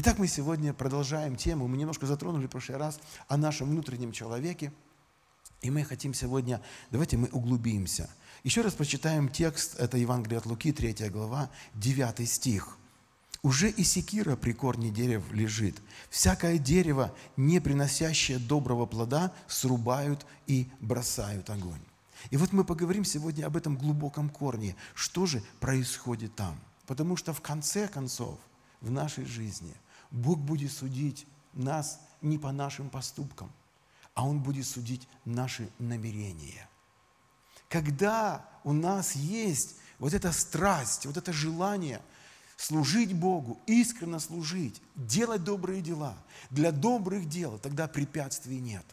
Итак, 0.00 0.16
мы 0.18 0.28
сегодня 0.28 0.72
продолжаем 0.72 1.34
тему. 1.34 1.66
Мы 1.66 1.76
немножко 1.76 2.06
затронули 2.06 2.46
в 2.46 2.50
прошлый 2.50 2.78
раз 2.78 3.00
о 3.26 3.36
нашем 3.36 3.68
внутреннем 3.68 4.12
человеке. 4.12 4.72
И 5.60 5.72
мы 5.72 5.82
хотим 5.82 6.14
сегодня, 6.14 6.62
давайте 6.92 7.16
мы 7.16 7.26
углубимся. 7.32 8.08
Еще 8.44 8.60
раз 8.60 8.74
прочитаем 8.74 9.28
текст, 9.28 9.74
это 9.74 9.98
Евангелие 9.98 10.38
от 10.38 10.46
Луки, 10.46 10.70
3 10.70 11.08
глава, 11.08 11.50
9 11.74 12.30
стих. 12.30 12.78
«Уже 13.42 13.70
и 13.70 13.82
секира 13.82 14.36
при 14.36 14.52
корне 14.52 14.90
дерев 14.90 15.32
лежит. 15.32 15.74
Всякое 16.10 16.58
дерево, 16.58 17.12
не 17.36 17.58
приносящее 17.58 18.38
доброго 18.38 18.86
плода, 18.86 19.32
срубают 19.48 20.26
и 20.46 20.70
бросают 20.78 21.50
огонь». 21.50 21.82
И 22.30 22.36
вот 22.36 22.52
мы 22.52 22.62
поговорим 22.62 23.04
сегодня 23.04 23.46
об 23.46 23.56
этом 23.56 23.76
глубоком 23.76 24.30
корне. 24.30 24.76
Что 24.94 25.26
же 25.26 25.42
происходит 25.58 26.36
там? 26.36 26.56
Потому 26.86 27.16
что 27.16 27.32
в 27.32 27.40
конце 27.40 27.88
концов, 27.88 28.38
в 28.80 28.92
нашей 28.92 29.24
жизни 29.24 29.74
Бог 30.10 30.38
будет 30.38 30.72
судить 30.72 31.26
нас 31.52 32.00
не 32.22 32.38
по 32.38 32.52
нашим 32.52 32.90
поступкам, 32.90 33.50
а 34.14 34.26
Он 34.26 34.40
будет 34.40 34.66
судить 34.66 35.08
наши 35.24 35.70
намерения. 35.78 36.68
Когда 37.68 38.48
у 38.64 38.72
нас 38.72 39.14
есть 39.14 39.76
вот 39.98 40.14
эта 40.14 40.32
страсть, 40.32 41.06
вот 41.06 41.16
это 41.16 41.32
желание 41.32 42.00
служить 42.56 43.12
Богу, 43.12 43.60
искренне 43.66 44.18
служить, 44.20 44.82
делать 44.96 45.44
добрые 45.44 45.80
дела, 45.82 46.16
для 46.50 46.72
добрых 46.72 47.28
дел, 47.28 47.58
тогда 47.58 47.86
препятствий 47.86 48.58
нет. 48.58 48.84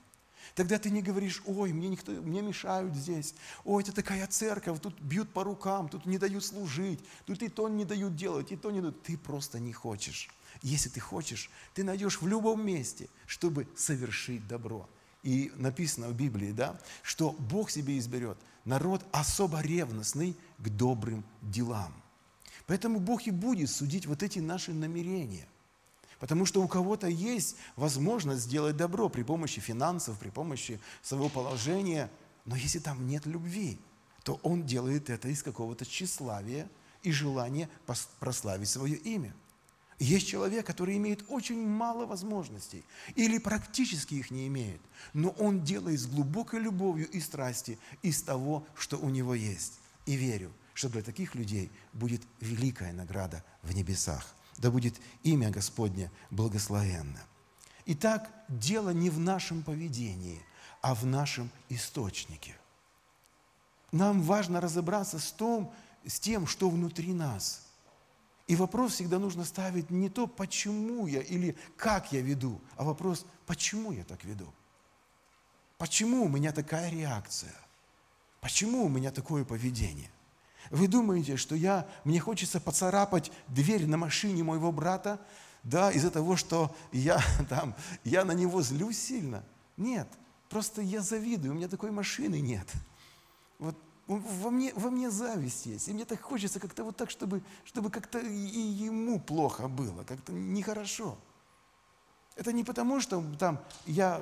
Тогда 0.56 0.80
ты 0.80 0.90
не 0.90 1.02
говоришь, 1.02 1.44
ой, 1.46 1.74
мне, 1.74 1.90
никто, 1.90 2.14
мне 2.14 2.42
мешают 2.42 2.96
здесь, 2.96 3.36
ой, 3.66 3.84
это 3.84 3.92
такая 3.92 4.26
церковь, 4.26 4.80
тут 4.80 5.00
бьют 5.02 5.30
по 5.34 5.44
рукам, 5.44 5.90
тут 5.90 6.06
не 6.06 6.18
дают 6.18 6.46
служить, 6.46 7.02
тут 7.26 7.44
и 7.44 7.50
то 7.50 7.68
не 7.68 7.84
дают 7.84 8.16
делать, 8.16 8.54
и 8.54 8.56
то 8.56 8.72
не 8.72 8.80
дают. 8.80 9.04
Ты 9.04 9.18
просто 9.18 9.60
не 9.60 9.74
хочешь. 9.74 10.30
Если 10.62 10.88
ты 10.88 11.02
хочешь, 11.02 11.50
ты 11.74 11.84
найдешь 11.84 12.22
в 12.22 12.28
любом 12.28 12.66
месте, 12.66 13.10
чтобы 13.28 13.68
совершить 13.76 14.48
добро. 14.48 14.90
И 15.24 15.52
написано 15.56 16.08
в 16.08 16.16
Библии, 16.16 16.54
да, 16.54 16.80
что 17.04 17.32
Бог 17.32 17.70
себе 17.70 17.98
изберет 17.98 18.38
народ 18.64 19.06
особо 19.12 19.60
ревностный 19.60 20.38
к 20.58 20.70
добрым 20.70 21.26
делам. 21.42 21.94
Поэтому 22.66 23.00
Бог 23.00 23.28
и 23.28 23.32
будет 23.32 23.70
судить 23.70 24.06
вот 24.06 24.24
эти 24.24 24.40
наши 24.40 24.74
намерения. 24.74 25.48
Потому 26.26 26.48
что 26.48 26.64
у 26.64 26.68
кого-то 26.68 27.06
есть 27.06 27.56
возможность 27.76 28.46
сделать 28.46 28.76
добро 28.76 29.10
при 29.10 29.22
помощи 29.22 29.62
финансов, 29.62 30.18
при 30.18 30.30
помощи 30.32 30.80
своего 31.04 31.30
положения. 31.30 32.10
Но 32.46 32.56
если 32.56 32.80
там 32.80 33.08
нет 33.08 33.28
любви, 33.28 33.78
то 34.24 34.40
он 34.42 34.66
делает 34.66 35.12
это 35.12 35.28
из 35.28 35.44
какого-то 35.44 35.86
тщеславия 35.86 36.68
и 37.04 37.12
желания 37.12 37.70
прославить 38.20 38.70
свое 38.70 38.96
имя. 38.96 39.36
Есть 40.00 40.28
человек, 40.28 40.66
который 40.66 40.98
имеет 40.98 41.24
очень 41.28 41.64
мало 41.64 42.08
возможностей 42.08 42.84
или 43.14 43.38
практически 43.38 44.16
их 44.16 44.32
не 44.32 44.48
имеет, 44.48 44.82
но 45.14 45.30
он 45.30 45.64
делает 45.64 46.00
с 46.00 46.08
глубокой 46.08 46.60
любовью 46.60 47.08
и 47.08 47.20
страсти 47.20 47.78
из 48.02 48.24
того, 48.24 48.66
что 48.74 48.98
у 48.98 49.12
него 49.12 49.36
есть. 49.36 49.74
И 50.08 50.16
верю, 50.16 50.52
что 50.74 50.90
для 50.90 51.04
таких 51.04 51.36
людей 51.36 51.70
будет 51.94 52.24
великая 52.42 52.94
награда 52.94 53.44
в 53.62 53.76
небесах. 53.76 54.35
Да 54.58 54.72
будет 54.72 55.00
имя 55.24 55.50
Господне 55.50 56.12
благословенно. 56.32 57.22
Итак, 57.86 58.32
дело 58.48 58.90
не 58.90 59.10
в 59.10 59.20
нашем 59.20 59.64
поведении, 59.64 60.42
а 60.82 60.96
в 60.96 61.06
нашем 61.06 61.50
источнике. 61.70 62.56
Нам 63.92 64.22
важно 64.22 64.60
разобраться 64.62 65.20
с, 65.20 65.32
том, 65.32 65.74
с 66.06 66.20
тем, 66.20 66.48
что 66.48 66.70
внутри 66.70 67.14
нас. 67.14 67.66
И 68.48 68.56
вопрос 68.56 68.94
всегда 68.94 69.20
нужно 69.20 69.44
ставить 69.44 69.90
не 69.90 70.10
то, 70.10 70.28
почему 70.28 71.08
я 71.08 71.22
или 71.22 71.56
как 71.78 72.12
я 72.12 72.22
веду, 72.22 72.62
а 72.76 72.84
вопрос, 72.84 73.26
почему 73.46 73.92
я 73.92 74.04
так 74.04 74.24
веду. 74.24 74.52
Почему 75.78 76.26
у 76.26 76.30
меня 76.30 76.52
такая 76.52 76.90
реакция? 76.90 77.54
Почему 78.42 78.86
у 78.86 78.90
меня 78.90 79.12
такое 79.12 79.44
поведение? 79.44 80.12
Вы 80.72 80.88
думаете, 80.88 81.38
что 81.38 81.56
я, 81.56 81.88
мне 82.04 82.20
хочется 82.20 82.60
поцарапать 82.60 83.32
дверь 83.48 83.86
на 83.86 83.98
машине 83.98 84.44
моего 84.44 84.72
брата, 84.72 85.20
да, 85.64 85.92
из-за 85.92 86.12
того, 86.12 86.36
что 86.36 86.76
я, 86.92 87.20
там, 87.50 87.76
я 88.04 88.26
на 88.26 88.34
него 88.34 88.62
злюсь 88.62 89.00
сильно? 89.00 89.44
Нет, 89.78 90.08
просто 90.50 90.82
я 90.82 91.02
завидую, 91.02 91.54
у 91.54 91.56
меня 91.56 91.68
такой 91.68 91.92
машины 91.92 92.40
нет. 92.40 92.68
Вот 93.60 93.78
во 94.08 94.52
мне, 94.52 94.72
во 94.76 94.90
мне 94.90 95.10
зависть 95.10 95.66
есть, 95.66 95.88
и 95.88 95.94
мне 95.94 96.06
так 96.06 96.22
хочется 96.22 96.60
как-то 96.60 96.84
вот 96.84 96.96
так, 96.96 97.10
чтобы, 97.10 97.42
чтобы 97.64 97.90
как-то 97.90 98.20
и 98.20 98.60
ему 98.60 99.20
плохо 99.20 99.68
было, 99.68 100.04
как-то 100.04 100.32
нехорошо. 100.32 101.18
Это 102.36 102.52
не 102.54 102.64
потому, 102.64 103.00
что 103.00 103.24
там 103.40 103.60
я 103.86 104.22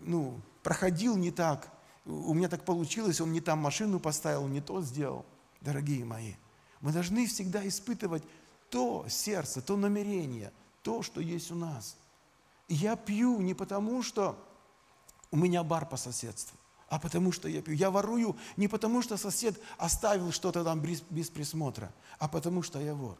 ну, 0.00 0.40
проходил 0.62 1.16
не 1.16 1.30
так, 1.30 1.70
у 2.04 2.34
меня 2.34 2.48
так 2.48 2.64
получилось, 2.64 3.20
он 3.20 3.32
не 3.32 3.40
там 3.40 3.58
машину 3.60 4.00
поставил, 4.00 4.46
не 4.48 4.60
то 4.60 4.82
сделал 4.82 5.24
дорогие 5.60 6.04
мои. 6.04 6.34
Мы 6.80 6.92
должны 6.92 7.26
всегда 7.26 7.66
испытывать 7.66 8.22
то 8.70 9.06
сердце, 9.08 9.60
то 9.60 9.76
намерение, 9.76 10.52
то, 10.82 11.02
что 11.02 11.20
есть 11.20 11.50
у 11.50 11.54
нас. 11.54 11.96
Я 12.68 12.96
пью 12.96 13.40
не 13.40 13.54
потому, 13.54 14.02
что 14.02 14.38
у 15.30 15.36
меня 15.36 15.62
бар 15.62 15.86
по 15.86 15.96
соседству, 15.96 16.56
а 16.88 16.98
потому 16.98 17.32
что 17.32 17.48
я 17.48 17.62
пью. 17.62 17.74
Я 17.74 17.90
ворую 17.90 18.36
не 18.56 18.68
потому, 18.68 19.02
что 19.02 19.16
сосед 19.16 19.60
оставил 19.76 20.32
что-то 20.32 20.64
там 20.64 20.80
без, 20.80 21.02
без 21.02 21.28
присмотра, 21.30 21.92
а 22.18 22.28
потому 22.28 22.62
что 22.62 22.80
я 22.80 22.94
вор. 22.94 23.18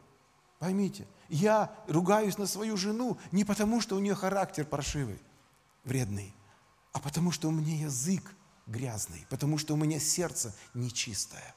Поймите, 0.58 1.06
я 1.28 1.74
ругаюсь 1.88 2.36
на 2.36 2.46
свою 2.46 2.76
жену 2.76 3.18
не 3.32 3.44
потому, 3.44 3.80
что 3.80 3.96
у 3.96 3.98
нее 3.98 4.14
характер 4.14 4.66
паршивый, 4.66 5.20
вредный, 5.84 6.34
а 6.92 7.00
потому 7.00 7.30
что 7.32 7.48
у 7.48 7.50
меня 7.50 7.76
язык 7.76 8.34
грязный, 8.66 9.26
потому 9.30 9.58
что 9.58 9.74
у 9.74 9.76
меня 9.76 9.98
сердце 9.98 10.54
нечистое. 10.74 11.54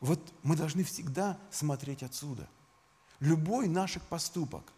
Вот 0.00 0.32
мы 0.42 0.56
должны 0.56 0.84
всегда 0.84 1.38
смотреть 1.50 2.02
отсюда. 2.02 2.48
Любой 3.20 3.68
наш 3.68 3.98
поступок, 4.08 4.72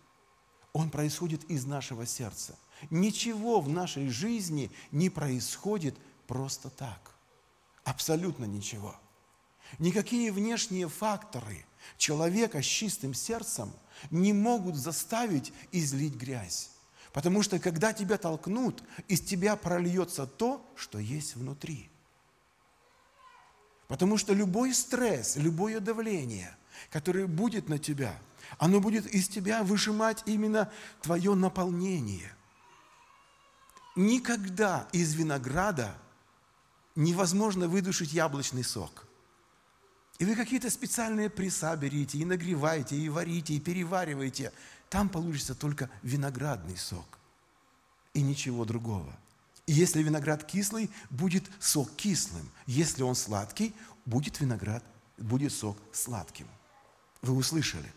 он 0.72 0.90
происходит 0.90 1.44
из 1.44 1.66
нашего 1.66 2.06
сердца. 2.06 2.58
Ничего 2.88 3.60
в 3.60 3.68
нашей 3.68 4.08
жизни 4.08 4.70
не 4.90 5.10
происходит 5.10 5.94
просто 6.26 6.70
так. 6.70 7.14
Абсолютно 7.84 8.46
ничего. 8.46 8.96
Никакие 9.78 10.32
внешние 10.32 10.88
факторы 10.88 11.66
человека 11.98 12.62
с 12.62 12.66
чистым 12.66 13.12
сердцем 13.12 13.70
не 14.10 14.32
могут 14.32 14.76
заставить 14.76 15.52
излить 15.70 16.14
грязь. 16.14 16.70
Потому 17.12 17.42
что 17.42 17.58
когда 17.58 17.92
тебя 17.92 18.16
толкнут, 18.16 18.82
из 19.08 19.20
тебя 19.20 19.56
прольется 19.56 20.26
то, 20.26 20.64
что 20.76 20.98
есть 20.98 21.36
внутри– 21.36 21.89
Потому 23.90 24.18
что 24.18 24.32
любой 24.34 24.72
стресс, 24.72 25.34
любое 25.34 25.80
давление, 25.80 26.56
которое 26.92 27.26
будет 27.26 27.68
на 27.68 27.76
тебя, 27.76 28.16
оно 28.56 28.78
будет 28.78 29.04
из 29.04 29.26
тебя 29.26 29.64
выжимать 29.64 30.22
именно 30.26 30.70
твое 31.02 31.34
наполнение. 31.34 32.32
Никогда 33.96 34.88
из 34.92 35.14
винограда 35.14 35.92
невозможно 36.94 37.66
выдушить 37.66 38.12
яблочный 38.12 38.62
сок. 38.62 39.08
И 40.20 40.24
вы 40.24 40.36
какие-то 40.36 40.70
специальные 40.70 41.28
пресса 41.28 41.74
берите, 41.74 42.18
и 42.18 42.24
нагреваете, 42.24 42.94
и 42.94 43.08
варите, 43.08 43.54
и 43.54 43.60
перевариваете. 43.60 44.52
Там 44.88 45.08
получится 45.08 45.56
только 45.56 45.90
виноградный 46.02 46.76
сок. 46.76 47.18
И 48.14 48.22
ничего 48.22 48.64
другого. 48.64 49.18
И 49.70 49.72
если 49.72 50.02
виноград 50.02 50.42
кислый, 50.42 50.90
будет 51.10 51.44
сок 51.60 51.94
кислым. 51.94 52.50
Если 52.66 53.04
он 53.04 53.14
сладкий, 53.14 53.72
будет 54.04 54.40
виноград, 54.40 54.82
будет 55.16 55.52
сок 55.52 55.78
сладким. 55.92 56.48
Вы 57.22 57.36
услышали? 57.36 57.92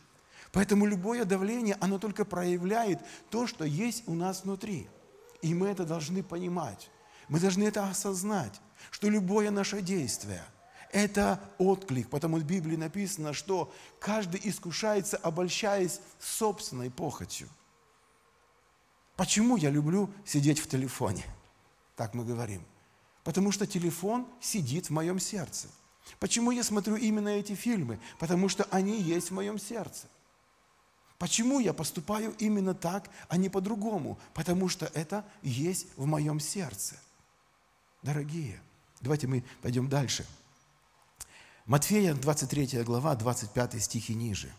Поэтому 0.51 0.85
любое 0.85 1.25
давление, 1.25 1.75
оно 1.81 1.97
только 1.97 2.25
проявляет 2.25 2.99
то, 3.31 3.47
что 3.47 3.65
есть 3.65 4.03
у 4.05 4.13
нас 4.13 4.43
внутри. 4.43 4.87
И 5.41 5.55
мы 5.55 5.67
это 5.67 5.83
должны 5.83 6.21
понимать. 6.21 6.91
Мы 7.27 7.39
должны 7.39 7.63
это 7.63 7.89
осознать, 7.89 8.61
что 8.91 9.09
любое 9.09 9.49
наше 9.49 9.81
действие– 9.81 10.43
это 10.91 11.39
отклик. 11.57 12.07
Потому 12.07 12.37
в 12.37 12.43
Библии 12.43 12.75
написано, 12.75 13.33
что 13.33 13.73
каждый 13.99 14.39
искушается, 14.43 15.17
обольщаясь 15.17 16.01
собственной 16.19 16.91
похотью. 16.91 17.49
Почему 19.15 19.57
я 19.57 19.71
люблю 19.71 20.13
сидеть 20.23 20.59
в 20.59 20.69
телефоне? 20.69 21.25
Так 21.95 22.13
мы 22.13 22.25
говорим. 22.25 22.65
Потому 23.23 23.51
что 23.51 23.65
телефон 23.65 24.27
сидит 24.41 24.87
в 24.87 24.89
моем 24.89 25.19
сердце. 25.19 25.67
Почему 26.19 26.51
я 26.51 26.63
смотрю 26.63 26.95
именно 26.95 27.29
эти 27.29 27.55
фильмы? 27.55 27.99
Потому 28.19 28.49
что 28.49 28.65
они 28.71 29.01
есть 29.01 29.29
в 29.29 29.33
моем 29.33 29.57
сердце. 29.57 30.07
Почему 31.17 31.59
я 31.59 31.73
поступаю 31.73 32.35
именно 32.39 32.73
так, 32.73 33.09
а 33.29 33.37
не 33.37 33.47
по-другому? 33.47 34.19
Потому 34.33 34.67
что 34.67 34.87
это 34.93 35.25
есть 35.41 35.87
в 35.95 36.05
моем 36.05 36.39
сердце. 36.39 36.95
Дорогие, 38.01 38.59
давайте 38.99 39.27
мы 39.27 39.43
пойдем 39.61 39.87
дальше. 39.87 40.25
Матфея, 41.65 42.13
23 42.13 42.83
глава, 42.83 43.15
25 43.15 43.81
стихи 43.81 44.13
ниже. 44.13 44.51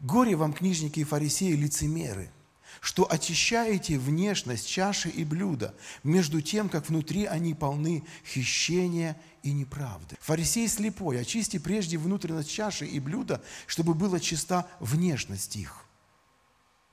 Горе 0.00 0.34
вам, 0.34 0.52
книжники 0.52 1.00
и 1.00 1.04
фарисеи, 1.04 1.52
лицемеры, 1.52 2.32
что 2.80 3.10
очищаете 3.10 3.98
внешность 3.98 4.68
чаши 4.68 5.08
и 5.08 5.24
блюда, 5.24 5.74
между 6.02 6.40
тем, 6.40 6.68
как 6.68 6.88
внутри 6.88 7.24
они 7.24 7.54
полны 7.54 8.04
хищения 8.24 9.20
и 9.42 9.52
неправды. 9.52 10.16
Фарисей 10.20 10.68
слепой, 10.68 11.20
очисти 11.20 11.58
прежде 11.58 11.98
внутренность 11.98 12.50
чаши 12.50 12.86
и 12.86 13.00
блюда, 13.00 13.42
чтобы 13.66 13.94
была 13.94 14.20
чиста 14.20 14.68
внешность 14.78 15.56
их. 15.56 15.84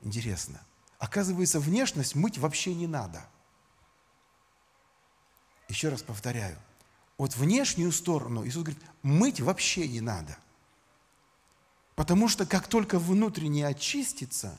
Интересно. 0.02 0.60
Оказывается, 1.00 1.60
внешность 1.60 2.16
мыть 2.16 2.38
вообще 2.38 2.74
не 2.74 2.88
надо. 2.88 3.26
Еще 5.70 5.90
раз 5.90 6.02
повторяю. 6.02 6.58
Вот 7.18 7.36
внешнюю 7.36 7.92
сторону 7.92 8.46
Иисус 8.46 8.64
говорит, 8.64 8.84
мыть 9.02 9.42
вообще 9.42 9.88
не 9.88 10.02
надо. 10.02 10.38
Потому 11.96 12.28
что 12.28 12.46
как 12.46 12.68
только 12.68 13.00
внутреннее 13.00 13.68
очистится, 13.68 14.58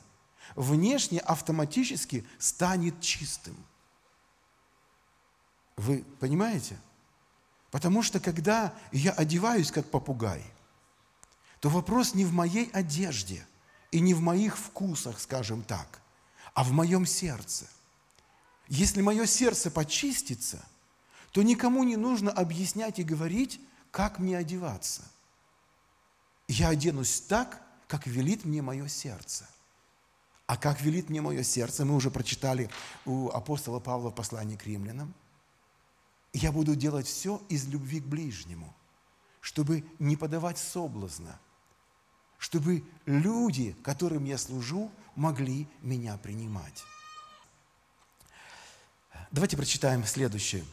внешне 0.55 1.19
автоматически 1.19 2.25
станет 2.37 2.99
чистым. 3.01 3.55
Вы 5.77 6.03
понимаете? 6.19 6.77
Потому 7.71 8.01
что 8.03 8.19
когда 8.19 8.73
я 8.91 9.11
одеваюсь 9.11 9.71
как 9.71 9.89
попугай, 9.89 10.43
то 11.59 11.69
вопрос 11.69 12.13
не 12.13 12.25
в 12.25 12.33
моей 12.33 12.69
одежде 12.71 13.45
и 13.91 13.99
не 13.99 14.13
в 14.13 14.21
моих 14.21 14.57
вкусах, 14.57 15.19
скажем 15.19 15.61
так, 15.61 16.01
а 16.53 16.63
в 16.63 16.71
моем 16.71 17.05
сердце. 17.05 17.67
Если 18.67 19.01
мое 19.01 19.25
сердце 19.25 19.71
почистится, 19.71 20.63
то 21.31 21.41
никому 21.41 21.83
не 21.83 21.95
нужно 21.95 22.31
объяснять 22.31 22.99
и 22.99 23.03
говорить, 23.03 23.59
как 23.91 24.19
мне 24.19 24.37
одеваться. 24.37 25.03
Я 26.47 26.69
оденусь 26.69 27.21
так, 27.21 27.61
как 27.87 28.07
велит 28.07 28.45
мне 28.45 28.61
мое 28.61 28.87
сердце. 28.87 29.47
А 30.49 30.57
как 30.57 30.81
велит 30.81 31.09
мне 31.09 31.21
мое 31.21 31.43
сердце, 31.43 31.85
мы 31.85 31.95
уже 31.95 32.09
прочитали 32.09 32.69
у 33.05 33.29
апостола 33.29 33.79
Павла 33.79 34.09
в 34.09 34.15
послании 34.15 34.57
к 34.57 34.65
римлянам– 34.65 35.13
я 36.33 36.51
буду 36.51 36.75
делать 36.75 37.07
все 37.07 37.41
из 37.49 37.67
любви 37.67 37.99
к 37.99 38.05
ближнему, 38.05 38.75
чтобы 39.41 39.83
не 39.97 40.15
подавать 40.15 40.57
соблазна, 40.57 41.39
чтобы 42.37 42.83
люди, 43.05 43.75
которым 43.83 44.25
я 44.25 44.37
служу, 44.37 44.91
могли 45.15 45.67
меня 45.81 46.17
принимать. 46.17 46.83
Давайте 49.31 49.57
прочитаем 49.57 50.03
следующее. 50.05 50.63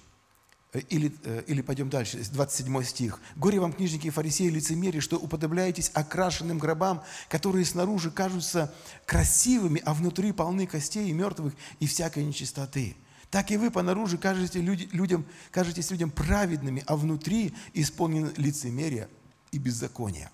Или, 0.79 1.13
э, 1.25 1.43
или 1.47 1.63
пойдем 1.63 1.89
дальше, 1.91 2.19
27 2.19 2.83
стих. 2.83 3.21
«Горе 3.37 3.61
вам, 3.61 3.73
книжники 3.73 4.09
и 4.09 4.11
фарисеи, 4.11 4.49
лицемерие, 4.49 5.01
что 5.01 5.17
уподобляетесь 5.17 5.91
окрашенным 5.95 6.59
гробам, 6.59 7.03
которые 7.29 7.65
снаружи 7.65 8.11
кажутся 8.11 8.73
красивыми, 9.05 9.83
а 9.85 9.95
внутри 9.95 10.33
полны 10.33 10.67
костей 10.67 11.09
и 11.09 11.13
мертвых 11.13 11.55
и 11.81 11.87
всякой 11.87 12.25
нечистоты» 12.25 12.97
так 13.31 13.51
и 13.51 13.57
вы 13.57 13.71
понаружи 13.71 14.19
кажете 14.19 14.61
людям, 14.61 15.27
кажетесь 15.51 15.91
людям 15.91 16.11
праведными, 16.11 16.83
а 16.87 16.97
внутри 16.97 17.53
исполнены 17.75 18.33
лицемерие 18.37 19.09
и 19.51 19.59
беззаконие. 19.59 20.31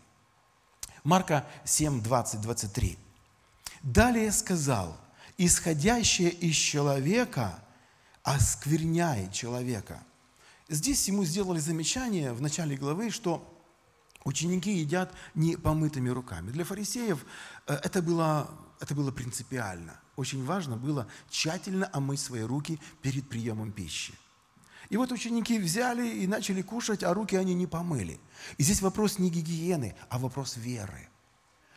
Марка 1.03 1.47
7, 1.65 2.03
20, 2.03 2.41
23. 2.41 2.99
Далее 3.83 4.31
сказал, 4.31 4.97
исходящее 5.37 6.31
из 6.31 6.55
человека 6.55 7.63
оскверняет 8.23 9.33
человека. 9.33 10.01
Здесь 10.73 11.07
ему 11.07 11.25
сделали 11.25 11.61
замечание 11.61 12.33
в 12.33 12.43
начале 12.43 12.77
главы, 12.77 13.11
что 13.11 13.47
ученики 14.25 14.73
едят 14.73 15.15
не 15.35 15.57
помытыми 15.57 16.09
руками. 16.09 16.51
Для 16.51 16.65
фарисеев 16.65 17.25
э, 17.67 17.75
это 17.75 18.03
было, 18.03 18.51
это 18.81 18.95
было 18.95 19.13
принципиально 19.13 20.03
очень 20.17 20.45
важно 20.45 20.77
было 20.77 21.07
тщательно 21.31 21.89
омыть 21.93 22.21
свои 22.21 22.43
руки 22.43 22.79
перед 23.01 23.29
приемом 23.29 23.73
пищи. 23.73 24.15
И 24.91 24.97
вот 24.97 25.11
ученики 25.11 25.59
взяли 25.59 26.07
и 26.07 26.27
начали 26.27 26.61
кушать, 26.61 27.03
а 27.03 27.15
руки 27.15 27.37
они 27.37 27.55
не 27.55 27.67
помыли. 27.67 28.21
И 28.59 28.63
здесь 28.63 28.83
вопрос 28.83 29.19
не 29.19 29.31
гигиены, 29.31 29.95
а 30.11 30.19
вопрос 30.19 30.57
веры. 30.57 31.09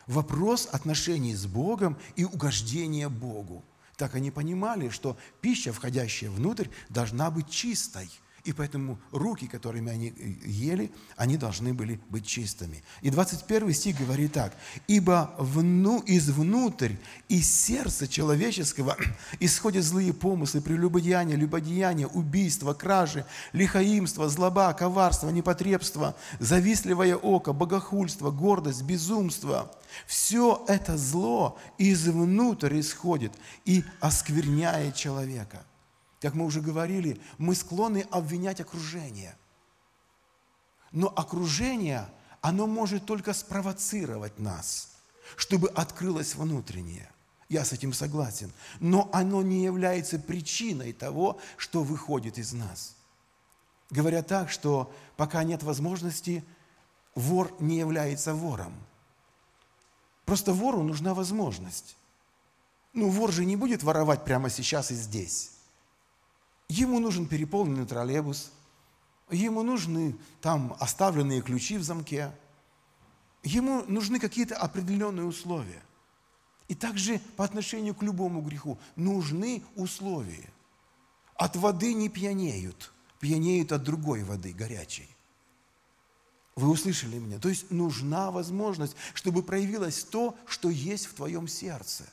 Вопрос 0.06 0.68
отношений 0.70 1.34
с 1.34 1.46
Богом 1.46 1.96
и 2.14 2.24
угождения 2.24 3.08
Богу. 3.08 3.64
Так 3.96 4.14
они 4.14 4.30
понимали, 4.30 4.90
что 4.90 5.16
пища, 5.40 5.72
входящая 5.72 6.30
внутрь, 6.30 6.68
должна 6.88 7.30
быть 7.30 7.50
чистой– 7.50 8.10
и 8.46 8.52
поэтому 8.52 8.98
руки, 9.10 9.48
которыми 9.48 9.90
они 9.90 10.08
э, 10.08 10.48
ели, 10.48 10.92
они 11.16 11.36
должны 11.36 11.74
были 11.74 12.00
быть 12.08 12.24
чистыми. 12.26 12.82
И 13.02 13.10
21 13.10 13.72
стих 13.74 13.98
говорит 13.98 14.32
так. 14.34 14.56
«Ибо 14.86 15.34
вну, 15.38 16.00
извнутрь, 16.06 16.92
из 17.28 17.52
сердца 17.52 18.06
человеческого 18.06 18.96
исходят 19.40 19.84
злые 19.84 20.12
помыслы, 20.12 20.60
прелюбодеяния, 20.60 21.34
любодеяния, 21.36 22.06
убийства, 22.06 22.72
кражи, 22.72 23.26
лихаимство, 23.52 24.28
злоба, 24.28 24.72
коварство, 24.74 25.30
непотребство, 25.30 26.14
завистливое 26.38 27.16
око, 27.16 27.52
богохульство, 27.52 28.30
гордость, 28.30 28.82
безумство». 28.82 29.72
Все 30.06 30.64
это 30.68 30.96
зло 30.96 31.58
извнутрь 31.78 32.80
исходит 32.80 33.32
и 33.64 33.82
оскверняет 34.00 34.94
человека– 34.94 35.64
как 36.20 36.34
мы 36.34 36.44
уже 36.44 36.60
говорили, 36.60 37.20
мы 37.38 37.54
склонны 37.54 38.06
обвинять 38.10 38.60
окружение. 38.60 39.36
Но 40.92 41.08
окружение, 41.08 42.08
оно 42.40 42.66
может 42.66 43.06
только 43.06 43.34
спровоцировать 43.34 44.38
нас, 44.38 44.96
чтобы 45.36 45.68
открылось 45.68 46.34
внутреннее. 46.34 47.10
Я 47.48 47.64
с 47.64 47.72
этим 47.72 47.92
согласен. 47.92 48.52
Но 48.80 49.08
оно 49.12 49.42
не 49.42 49.62
является 49.62 50.18
причиной 50.18 50.92
того, 50.92 51.38
что 51.56 51.82
выходит 51.82 52.38
из 52.38 52.52
нас. 52.52 52.96
Говорят 53.90 54.26
так, 54.26 54.50
что 54.50 54.92
пока 55.16 55.44
нет 55.44 55.62
возможности, 55.62 56.44
вор 57.14 57.54
не 57.60 57.78
является 57.78 58.34
вором. 58.34 58.74
Просто 60.24 60.52
вору 60.52 60.82
нужна 60.82 61.14
возможность. 61.14 61.96
Ну, 62.92 63.10
вор 63.10 63.30
же 63.30 63.44
не 63.44 63.54
будет 63.54 63.84
воровать 63.84 64.24
прямо 64.24 64.50
сейчас 64.50 64.90
и 64.90 64.94
здесь. 64.94 65.52
Ему 66.68 66.98
нужен 66.98 67.26
переполненный 67.26 67.86
троллейбус, 67.86 68.50
ему 69.30 69.62
нужны 69.62 70.16
там 70.40 70.76
оставленные 70.80 71.42
ключи 71.42 71.78
в 71.78 71.82
замке, 71.82 72.32
ему 73.42 73.84
нужны 73.86 74.18
какие-то 74.18 74.56
определенные 74.56 75.26
условия. 75.26 75.82
И 76.68 76.74
также 76.74 77.20
по 77.36 77.44
отношению 77.44 77.94
к 77.94 78.02
любому 78.02 78.40
греху 78.40 78.78
нужны 78.96 79.62
условия. 79.76 80.50
От 81.36 81.54
воды 81.54 81.94
не 81.94 82.08
пьянеют, 82.08 82.92
пьянеют 83.20 83.70
от 83.70 83.84
другой 83.84 84.24
воды, 84.24 84.52
горячей. 84.52 85.08
Вы 86.56 86.70
услышали 86.70 87.18
меня? 87.18 87.38
То 87.38 87.50
есть 87.50 87.70
нужна 87.70 88.30
возможность, 88.30 88.96
чтобы 89.14 89.42
проявилось 89.42 90.02
то, 90.02 90.34
что 90.46 90.70
есть 90.70 91.06
в 91.06 91.14
твоем 91.14 91.46
сердце. 91.46 92.04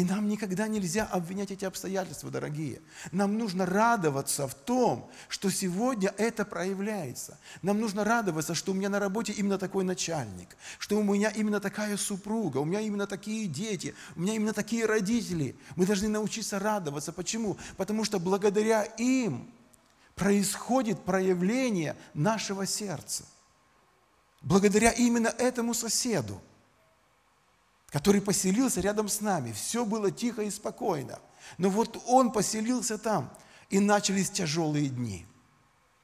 И 0.00 0.04
нам 0.04 0.28
никогда 0.28 0.66
нельзя 0.66 1.04
обвинять 1.04 1.50
эти 1.50 1.66
обстоятельства, 1.66 2.30
дорогие. 2.30 2.80
Нам 3.12 3.36
нужно 3.36 3.66
радоваться 3.66 4.48
в 4.48 4.54
том, 4.54 5.10
что 5.28 5.50
сегодня 5.50 6.14
это 6.16 6.46
проявляется. 6.46 7.38
Нам 7.60 7.78
нужно 7.78 8.02
радоваться, 8.02 8.54
что 8.54 8.72
у 8.72 8.74
меня 8.74 8.88
на 8.88 8.98
работе 8.98 9.32
именно 9.32 9.58
такой 9.58 9.84
начальник, 9.84 10.56
что 10.78 10.96
у 10.96 11.02
меня 11.02 11.28
именно 11.28 11.60
такая 11.60 11.98
супруга, 11.98 12.56
у 12.56 12.64
меня 12.64 12.80
именно 12.80 13.06
такие 13.06 13.46
дети, 13.46 13.94
у 14.16 14.20
меня 14.20 14.36
именно 14.36 14.54
такие 14.54 14.86
родители. 14.86 15.54
Мы 15.76 15.84
должны 15.84 16.08
научиться 16.08 16.58
радоваться. 16.58 17.12
Почему? 17.12 17.58
Потому 17.76 18.04
что 18.04 18.18
благодаря 18.18 18.84
им 18.84 19.50
происходит 20.14 21.04
проявление 21.04 21.94
нашего 22.14 22.64
сердца. 22.64 23.26
Благодаря 24.40 24.92
именно 24.92 25.28
этому 25.28 25.74
соседу– 25.74 26.40
который 27.90 28.20
поселился 28.20 28.80
рядом 28.80 29.08
с 29.08 29.20
нами. 29.20 29.52
Все 29.52 29.84
было 29.84 30.10
тихо 30.10 30.42
и 30.42 30.50
спокойно. 30.50 31.18
Но 31.58 31.68
вот 31.70 32.02
он 32.06 32.32
поселился 32.32 32.98
там, 32.98 33.30
и 33.68 33.78
начались 33.78 34.30
тяжелые 34.30 34.88
дни. 34.88 35.26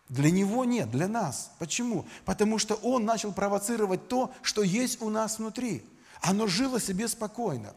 Для 0.09 0.31
него 0.31 0.65
нет, 0.65 0.91
для 0.91 1.09
нас. 1.09 1.51
Почему? 1.59 2.07
Потому 2.25 2.59
что 2.59 2.75
он 2.77 3.05
начал 3.05 3.33
провоцировать 3.33 4.09
то, 4.09 4.33
что 4.43 4.63
есть 4.63 5.03
у 5.03 5.11
нас 5.11 5.39
внутри. 5.39 5.85
Оно 6.21 6.47
жило 6.47 6.81
себе 6.81 7.09
спокойно. 7.09 7.75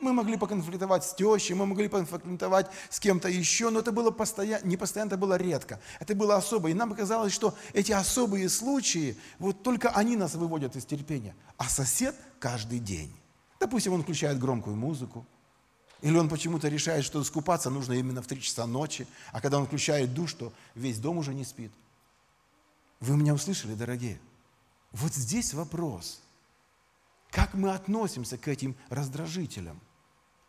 Мы 0.00 0.12
могли 0.12 0.36
поконфликтовать 0.36 1.04
с 1.04 1.14
тещей, 1.14 1.54
мы 1.54 1.66
могли 1.66 1.88
поконфликтовать 1.88 2.68
с 2.88 3.00
кем-то 3.00 3.28
еще, 3.28 3.70
но 3.70 3.80
это 3.80 3.90
было 3.90 4.12
постоянно, 4.12 4.64
не 4.64 4.76
постоянно, 4.76 5.08
это 5.08 5.16
было 5.16 5.36
редко. 5.36 5.80
Это 5.98 6.14
было 6.14 6.36
особо. 6.36 6.70
И 6.70 6.74
нам 6.74 6.94
казалось, 6.94 7.32
что 7.32 7.56
эти 7.72 7.90
особые 7.90 8.48
случаи, 8.48 9.16
вот 9.40 9.62
только 9.64 9.90
они 9.90 10.16
нас 10.16 10.34
выводят 10.34 10.76
из 10.76 10.84
терпения. 10.84 11.34
А 11.56 11.68
сосед 11.68 12.14
каждый 12.38 12.78
день. 12.78 13.12
Допустим, 13.60 13.92
он 13.92 14.02
включает 14.02 14.38
громкую 14.38 14.76
музыку, 14.76 15.26
или 16.00 16.16
он 16.16 16.28
почему-то 16.28 16.68
решает, 16.68 17.04
что 17.04 17.22
скупаться 17.24 17.70
нужно 17.70 17.94
именно 17.94 18.22
в 18.22 18.26
3 18.26 18.40
часа 18.40 18.66
ночи, 18.66 19.06
а 19.32 19.40
когда 19.40 19.58
он 19.58 19.66
включает 19.66 20.14
душ, 20.14 20.34
то 20.34 20.52
весь 20.74 20.98
дом 20.98 21.18
уже 21.18 21.34
не 21.34 21.44
спит. 21.44 21.72
Вы 23.00 23.16
меня 23.16 23.34
услышали, 23.34 23.74
дорогие? 23.74 24.20
Вот 24.92 25.12
здесь 25.12 25.54
вопрос. 25.54 26.20
Как 27.30 27.54
мы 27.54 27.72
относимся 27.72 28.38
к 28.38 28.48
этим 28.48 28.76
раздражителям? 28.88 29.80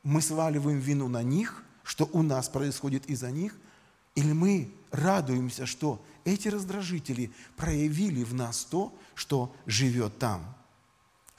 Мы 0.03 0.21
сваливаем 0.21 0.79
вину 0.79 1.07
на 1.07 1.23
них, 1.23 1.63
что 1.83 2.09
у 2.13 2.21
нас 2.21 2.47
происходит 2.47 3.07
из-за 3.07 3.31
них, 3.31 3.55
или 4.15 4.31
мы 4.31 4.71
радуемся, 4.91 5.65
что 5.65 6.03
эти 6.25 6.47
раздражители 6.47 7.31
проявили 7.57 8.23
в 8.23 8.33
нас 8.33 8.63
то, 8.65 8.93
что 9.15 9.53
живет 9.65 10.17
там. 10.19 10.55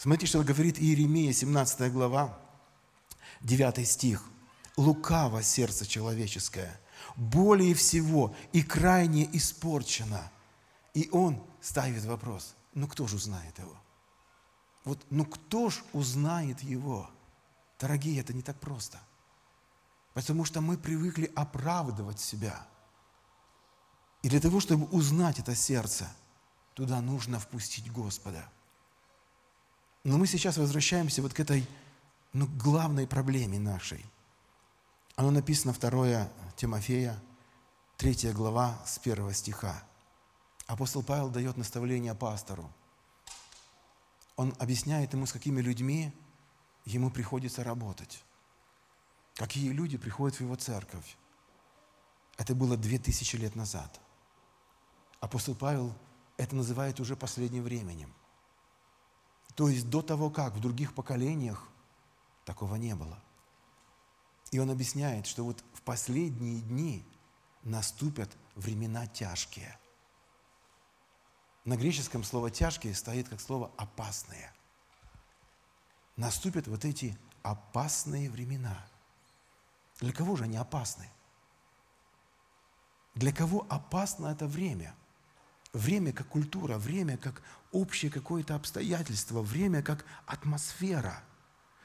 Смотрите, 0.01 0.29
что 0.29 0.43
говорит 0.43 0.79
Иеремия, 0.79 1.31
17 1.31 1.93
глава, 1.93 2.41
9 3.43 3.87
стих. 3.87 4.25
«Лукаво 4.79 5.43
сердце 5.43 5.85
человеческое, 5.85 6.81
более 7.17 7.75
всего 7.75 8.35
и 8.55 8.63
крайне 8.63 9.29
испорчено». 9.37 10.33
И 10.95 11.11
он 11.13 11.45
ставит 11.61 12.03
вопрос, 12.07 12.55
ну 12.73 12.89
кто 12.89 13.07
же 13.07 13.17
узнает 13.17 13.59
его? 13.59 13.77
Вот, 14.85 15.05
ну 15.11 15.27
кто 15.27 15.69
ж 15.69 15.83
узнает 15.93 16.63
его? 16.63 17.11
Дорогие, 17.79 18.21
это 18.21 18.33
не 18.33 18.41
так 18.41 18.59
просто. 18.59 18.99
Потому 20.15 20.47
что 20.47 20.63
мы 20.63 20.79
привыкли 20.79 21.31
оправдывать 21.37 22.21
себя. 22.21 22.67
И 24.23 24.31
для 24.31 24.41
того, 24.41 24.61
чтобы 24.61 24.87
узнать 24.87 25.41
это 25.41 25.55
сердце, 25.55 26.09
туда 26.73 27.03
нужно 27.03 27.39
впустить 27.39 27.93
Господа. 27.93 28.49
Но 30.05 30.17
мы 30.17 30.27
сейчас 30.27 30.57
возвращаемся 30.57 31.21
вот 31.21 31.35
к 31.35 31.41
этой 31.41 31.67
ну, 32.33 32.47
главной 32.47 33.07
проблеме 33.07 33.59
нашей. 33.59 34.05
Оно 35.17 35.31
написано 35.31 35.75
2 35.75 36.29
Тимофея, 36.57 37.21
3 37.99 38.33
глава 38.33 38.81
с 38.87 38.99
1 38.99 39.35
стиха. 39.35 39.83
Апостол 40.67 41.03
Павел 41.03 41.29
дает 41.29 41.57
наставление 41.57 42.15
пастору. 42.15 42.71
Он 44.37 44.55
объясняет 44.59 45.13
ему, 45.13 45.27
с 45.27 45.33
какими 45.33 45.61
людьми 45.61 46.13
ему 46.87 47.11
приходится 47.11 47.63
работать. 47.63 48.23
Какие 49.35 49.71
люди 49.71 49.99
приходят 49.99 50.39
в 50.39 50.41
его 50.41 50.57
церковь. 50.57 51.17
Это 52.39 52.55
было 52.55 52.79
две 52.79 52.99
тысячи 52.99 53.37
лет 53.37 53.55
назад. 53.55 54.01
Апостол 55.21 55.55
Павел 55.55 55.95
это 56.39 56.57
называет 56.57 57.01
уже 57.01 57.17
последним 57.17 57.65
временем. 57.65 58.15
То 59.61 59.69
есть 59.69 59.91
до 59.91 60.01
того, 60.01 60.31
как 60.31 60.55
в 60.55 60.61
других 60.61 60.95
поколениях 60.95 61.69
такого 62.47 62.77
не 62.77 62.95
было. 62.95 63.23
И 64.53 64.59
он 64.59 64.71
объясняет, 64.71 65.27
что 65.27 65.45
вот 65.45 65.63
в 65.75 65.83
последние 65.83 66.63
дни 66.63 67.05
наступят 67.63 68.35
времена 68.55 69.07
тяжкие. 69.07 69.79
На 71.67 71.77
греческом 71.77 72.25
слово 72.25 72.51
«тяжкие» 72.51 72.95
стоит 72.95 73.29
как 73.29 73.39
слово 73.39 73.71
«опасные». 73.77 74.51
Наступят 76.17 76.67
вот 76.67 76.87
эти 76.87 77.19
опасные 77.43 78.31
времена. 78.31 78.83
Для 80.01 80.15
кого 80.15 80.37
же 80.37 80.45
они 80.45 80.57
опасны? 80.57 81.07
Для 83.15 83.31
кого 83.31 83.67
опасно 83.69 84.29
это 84.29 84.47
время? 84.47 84.95
Время 85.73 86.13
как 86.13 86.29
культура, 86.29 86.79
время 86.79 87.17
как 87.17 87.43
общее 87.71 88.11
какое-то 88.11 88.55
обстоятельство, 88.55 89.43
время 89.43 89.83
как 89.83 90.05
атмосфера, 90.27 91.23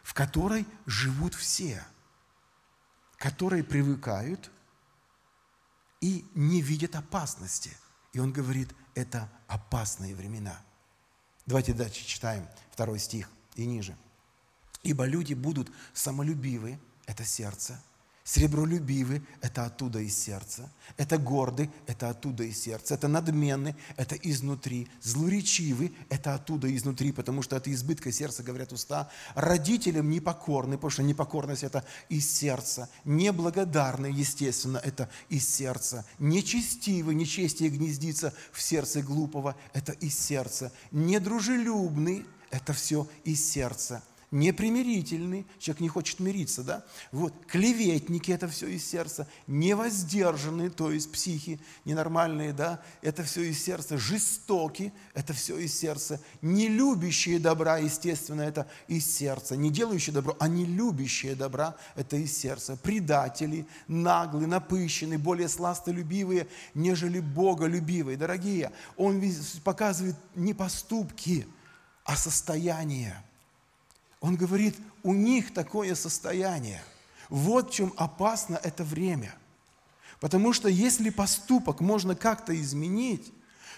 в 0.04 0.13
которой 0.13 0.65
живут 0.86 1.36
все, 1.36 1.84
которые 3.18 3.63
привыкают 3.63 4.51
и 6.01 6.25
не 6.34 6.62
видят 6.62 6.96
опасности. 6.96 7.77
И 8.13 8.20
он 8.20 8.32
говорит, 8.32 8.74
это 8.96 9.30
опасные 9.48 10.15
времена. 10.15 10.60
Давайте 11.46 11.74
дальше 11.74 12.06
читаем 12.06 12.48
второй 12.72 13.00
стих 13.00 13.30
и 13.56 13.65
ниже. 13.65 13.96
«Ибо 14.84 15.06
люди 15.06 15.34
будут 15.34 15.72
самолюбивы, 15.94 16.80
это 17.06 17.24
сердце, 17.24 17.82
Сребролюбивы– 18.27 19.22
это 19.41 19.65
оттуда 19.65 20.00
из 20.00 20.17
сердца. 20.17 20.72
Это 20.98 21.20
горды– 21.20 21.70
это 21.86 22.10
оттуда 22.10 22.44
из 22.44 22.60
сердца. 22.60 22.96
Это 22.96 23.08
надменны– 23.08 23.75
это 23.98 24.15
изнутри. 24.15 24.88
Злоречивы– 25.00 25.94
это 26.10 26.34
оттуда 26.34 26.75
изнутри, 26.75 27.12
потому 27.12 27.44
что 27.44 27.55
от 27.55 27.67
избытка 27.67 28.12
сердца, 28.12 28.41
говорят 28.41 28.74
уста. 28.74 29.12
Родителям 29.36 30.10
непокорны, 30.10 30.75
потому 30.75 30.89
что 30.89 31.03
непокорность– 31.03 31.63
это 31.65 31.86
из 32.10 32.27
сердца. 32.27 32.89
Неблагодарны, 33.03 34.08
естественно, 34.08 34.79
это 34.84 35.08
из 35.29 35.48
сердца. 35.48 36.03
Нечестивы, 36.17 37.13
нечестие 37.13 37.70
гнездится 37.70 38.34
в 38.51 38.60
сердце 38.60 39.03
глупого– 39.03 39.55
это 39.74 39.91
из 39.91 40.17
сердца. 40.17 40.72
Недружелюбны– 40.89 42.25
это 42.50 42.74
все 42.74 43.08
из 43.24 43.48
сердца 43.48 44.01
непримирительный, 44.36 45.48
человек 45.60 45.80
не 45.80 45.88
хочет 45.88 46.20
мириться, 46.20 46.63
да? 46.63 46.84
Вот, 47.12 47.34
клеветники, 47.48 48.32
это 48.32 48.48
все 48.50 48.68
из 48.68 48.86
сердца, 48.86 49.27
невоздержанные, 49.48 50.70
то 50.70 50.92
есть 50.92 51.12
психи 51.12 51.60
ненормальные, 51.86 52.51
да? 52.51 52.82
Это 53.01 53.24
все 53.24 53.44
из 53.44 53.63
сердца, 53.63 53.98
жестоки, 53.98 54.92
это 55.13 55.34
все 55.34 55.58
из 55.58 55.74
сердца, 55.74 56.20
не 56.42 56.68
любящие 56.68 57.39
добра, 57.39 57.77
естественно, 57.77 58.42
это 58.42 58.68
из 58.88 59.06
сердца, 59.06 59.56
не 59.56 59.70
делающие 59.70 60.13
добро, 60.13 60.36
а 60.39 60.50
не 60.50 60.65
любящие 60.65 61.36
добра, 61.36 61.77
это 61.96 62.18
из 62.18 62.38
сердца, 62.38 62.75
предатели, 62.75 63.65
наглые, 63.88 64.48
напыщенные, 64.48 65.18
более 65.18 65.48
сластолюбивые, 65.48 66.48
нежели 66.74 67.22
Боголюбивые. 67.22 68.18
Дорогие, 68.18 68.72
он 68.98 69.24
показывает 69.63 70.18
не 70.36 70.54
поступки, 70.54 71.48
а 72.04 72.18
состояние. 72.18 73.24
Он 74.25 74.38
говорит, 74.38 74.75
у 75.03 75.13
них 75.13 75.53
такое 75.53 75.94
состояние. 75.94 76.84
Вот 77.29 77.70
в 77.70 77.74
чем 77.75 77.94
опасно 77.96 78.55
это 78.55 78.84
время. 78.84 79.36
Потому 80.20 80.51
что 80.51 80.67
если 80.67 81.12
поступок 81.12 81.79
можно 81.79 82.15
как-то 82.15 82.60
изменить, 82.60 83.32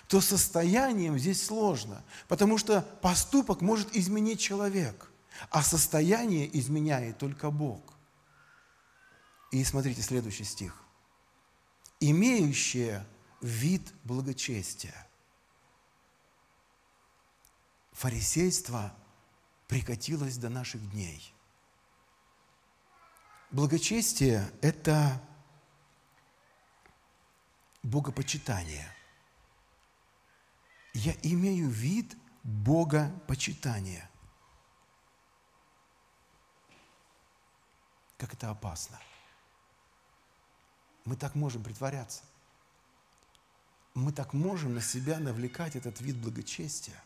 то 0.07 0.21
состоянием 0.21 1.19
здесь 1.19 1.45
сложно. 1.45 2.01
Потому 2.29 2.57
что 2.57 2.81
поступок 3.01 3.59
может 3.59 3.93
изменить 3.93 4.39
человек, 4.39 5.11
а 5.49 5.61
состояние 5.63 6.49
изменяет 6.57 7.17
только 7.17 7.51
Бог. 7.51 7.81
И 9.51 9.61
смотрите 9.65 10.01
следующий 10.01 10.45
стих. 10.45 10.81
«Имеющее 11.99 13.05
вид 13.41 13.93
благочестия». 14.05 15.09
Фарисейство– 17.91 18.95
прикатилось 19.67 20.37
до 20.37 20.49
наших 20.49 20.89
дней. 20.91 21.33
Благочестие– 23.51 24.51
это 24.61 25.21
богопочитание. 27.83 28.93
Я 30.93 31.13
имею 31.21 31.69
вид 31.69 32.17
богопочитания. 32.43 34.09
Как 38.17 38.33
это 38.33 38.49
опасно. 38.49 38.99
Мы 41.05 41.15
так 41.15 41.35
можем 41.35 41.63
притворяться. 41.63 42.23
Мы 43.93 44.11
так 44.11 44.33
можем 44.33 44.73
на 44.75 44.81
себя 44.81 45.19
навлекать 45.19 45.75
этот 45.75 46.01
вид 46.01 46.17
благочестия. 46.17 47.01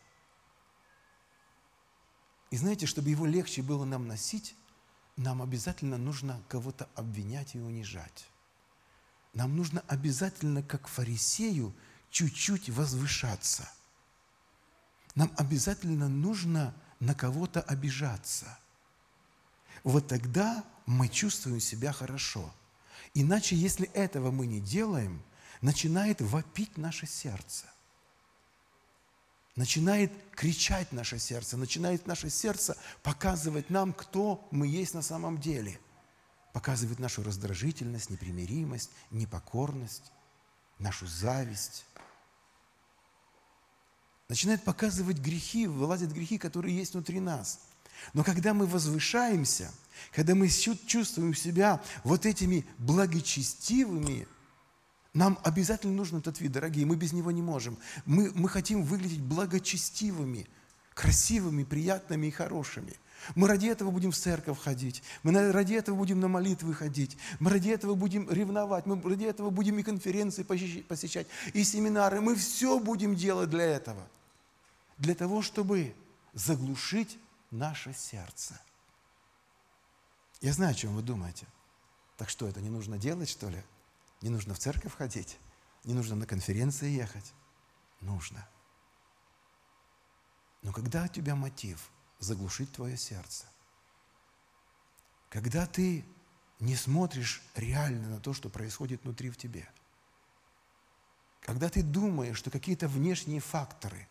И 2.52 2.58
знаете, 2.58 2.86
чтобы 2.86 3.10
его 3.10 3.26
легче 3.26 3.62
было 3.62 3.86
нам 3.86 4.08
носить, 4.08 4.56
нам 5.16 5.42
обязательно 5.42 5.98
нужно 5.98 6.42
кого-то 6.50 6.88
обвинять 6.96 7.56
и 7.56 7.60
унижать. 7.60 8.28
Нам 9.34 9.56
нужно 9.56 9.84
обязательно, 9.88 10.62
как 10.62 10.88
фарисею, 10.88 11.74
чуть-чуть 12.10 12.70
возвышаться. 12.70 13.70
Нам 15.16 15.32
обязательно 15.38 16.10
нужно 16.10 16.76
на 17.00 17.16
кого-то 17.16 17.62
обижаться. 17.62 18.60
Вот 19.84 20.08
тогда 20.08 20.64
мы 20.86 21.08
чувствуем 21.08 21.62
себя 21.62 21.94
хорошо. 21.94 22.54
Иначе, 23.14 23.56
если 23.56 23.88
этого 23.94 24.30
мы 24.32 24.46
не 24.46 24.60
делаем, 24.60 25.24
начинает 25.62 26.22
вопить 26.22 26.78
наше 26.78 27.08
сердце– 27.08 27.66
начинает 29.56 30.12
кричать 30.36 30.92
наше 30.92 31.20
сердце, 31.20 31.58
начинает 31.58 32.08
наше 32.08 32.30
сердце 32.30 32.78
показывать 33.04 33.70
нам, 33.70 33.94
кто 33.94 34.48
мы 34.52 34.68
есть 34.68 34.94
на 34.94 35.02
самом 35.02 35.40
деле. 35.40 35.80
Показывает 36.54 37.00
нашу 37.00 37.24
раздражительность, 37.24 38.10
непримиримость, 38.10 38.92
непокорность, 39.10 40.12
нашу 40.80 41.08
зависть. 41.08 41.86
Начинает 44.28 44.64
показывать 44.64 45.18
грехи, 45.18 45.68
вылазят 45.68 46.12
грехи, 46.12 46.38
которые 46.38 46.76
есть 46.76 46.94
внутри 46.94 47.20
нас. 47.20 47.60
Но 48.14 48.24
когда 48.24 48.54
мы 48.54 48.66
возвышаемся, 48.66 49.72
когда 50.12 50.36
мы 50.36 50.50
чувствуем 50.50 51.36
себя 51.36 51.82
вот 52.04 52.26
этими 52.26 52.66
благочестивыми, 52.78 54.28
нам 55.14 55.38
обязательно 55.44 55.94
нужен 55.94 56.20
этот 56.20 56.40
вид, 56.40 56.54
дорогие, 56.54 56.86
мы 56.86 56.96
без 56.96 57.12
него 57.12 57.32
не 57.32 57.42
можем. 57.42 57.78
Мы, 58.06 58.32
мы 58.34 58.48
хотим 58.48 58.84
выглядеть 58.84 59.22
благочестивыми, 59.22 60.48
красивыми, 60.94 61.64
приятными 61.64 62.28
и 62.28 62.32
хорошими. 62.32 62.96
Мы 63.36 63.48
ради 63.48 63.68
этого 63.68 63.92
будем 63.92 64.12
в 64.12 64.18
церковь 64.18 64.60
ходить, 64.60 65.04
мы 65.22 65.52
ради 65.52 65.74
этого 65.74 65.96
будем 65.96 66.20
на 66.20 66.28
молитвы 66.28 66.74
ходить, 66.74 67.18
мы 67.40 67.52
ради 67.52 67.70
этого 67.70 67.94
будем 67.94 68.30
ревновать, 68.32 68.86
мы 68.86 69.00
ради 69.02 69.26
этого 69.26 69.52
будем 69.52 69.78
и 69.78 69.84
конференции 69.84 70.44
посещать, 70.44 71.28
и 71.54 71.64
семинары. 71.64 72.20
Мы 72.22 72.36
все 72.36 72.80
будем 72.80 73.16
делать 73.16 73.50
для 73.50 73.66
этого. 73.66 74.08
Для 74.98 75.14
того, 75.14 75.42
чтобы 75.42 75.94
заглушить 76.34 77.20
наше 77.52 77.94
сердце. 77.94 78.60
Я 80.40 80.54
знаю, 80.54 80.72
о 80.72 80.76
чем 80.76 80.96
вы 80.96 81.02
думаете. 81.04 81.46
Так 82.18 82.30
что, 82.30 82.48
это 82.48 82.62
не 82.62 82.70
нужно 82.70 82.98
делать, 82.98 83.30
что 83.30 83.50
ли? 83.50 83.62
Не 84.22 84.30
нужно 84.30 84.54
в 84.54 84.60
церковь 84.60 84.96
ходить? 84.96 85.40
Не 85.84 85.94
нужно 85.94 86.16
на 86.16 86.26
конференции 86.26 86.90
ехать? 86.90 87.34
Нужно. 88.02 88.48
Но 90.62 90.72
когда 90.72 91.06
у 91.06 91.08
тебя 91.08 91.36
мотив 91.36 91.90
заглушить 92.20 92.72
твое 92.72 92.98
сердце, 92.98 93.46
когда 95.30 95.66
ты 95.66 96.06
не 96.60 96.76
смотришь 96.76 97.42
реально 97.56 98.10
на 98.10 98.20
то, 98.20 98.34
что 98.34 98.50
происходит 98.50 99.04
внутри 99.04 99.32
в 99.32 99.38
тебе, 99.38 99.68
когда 101.42 101.70
ты 101.70 101.82
думаешь, 101.82 102.38
что 102.38 102.52
какие-то 102.52 102.88
внешние 102.88 103.40
факторы, 103.40 104.08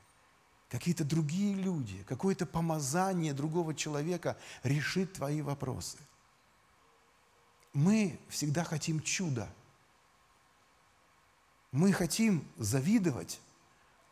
какие-то 0.69 1.05
другие 1.05 1.55
люди, 1.55 2.02
какое-то 2.05 2.47
помазание 2.47 3.33
другого 3.33 3.75
человека 3.75 4.37
решит 4.64 5.12
твои 5.12 5.43
вопросы. 5.43 5.99
Мы 7.73 8.19
всегда 8.29 8.64
хотим 8.64 9.00
чуда. 9.00 9.49
Мы 11.72 11.92
хотим 11.92 12.44
завидовать, 12.56 13.40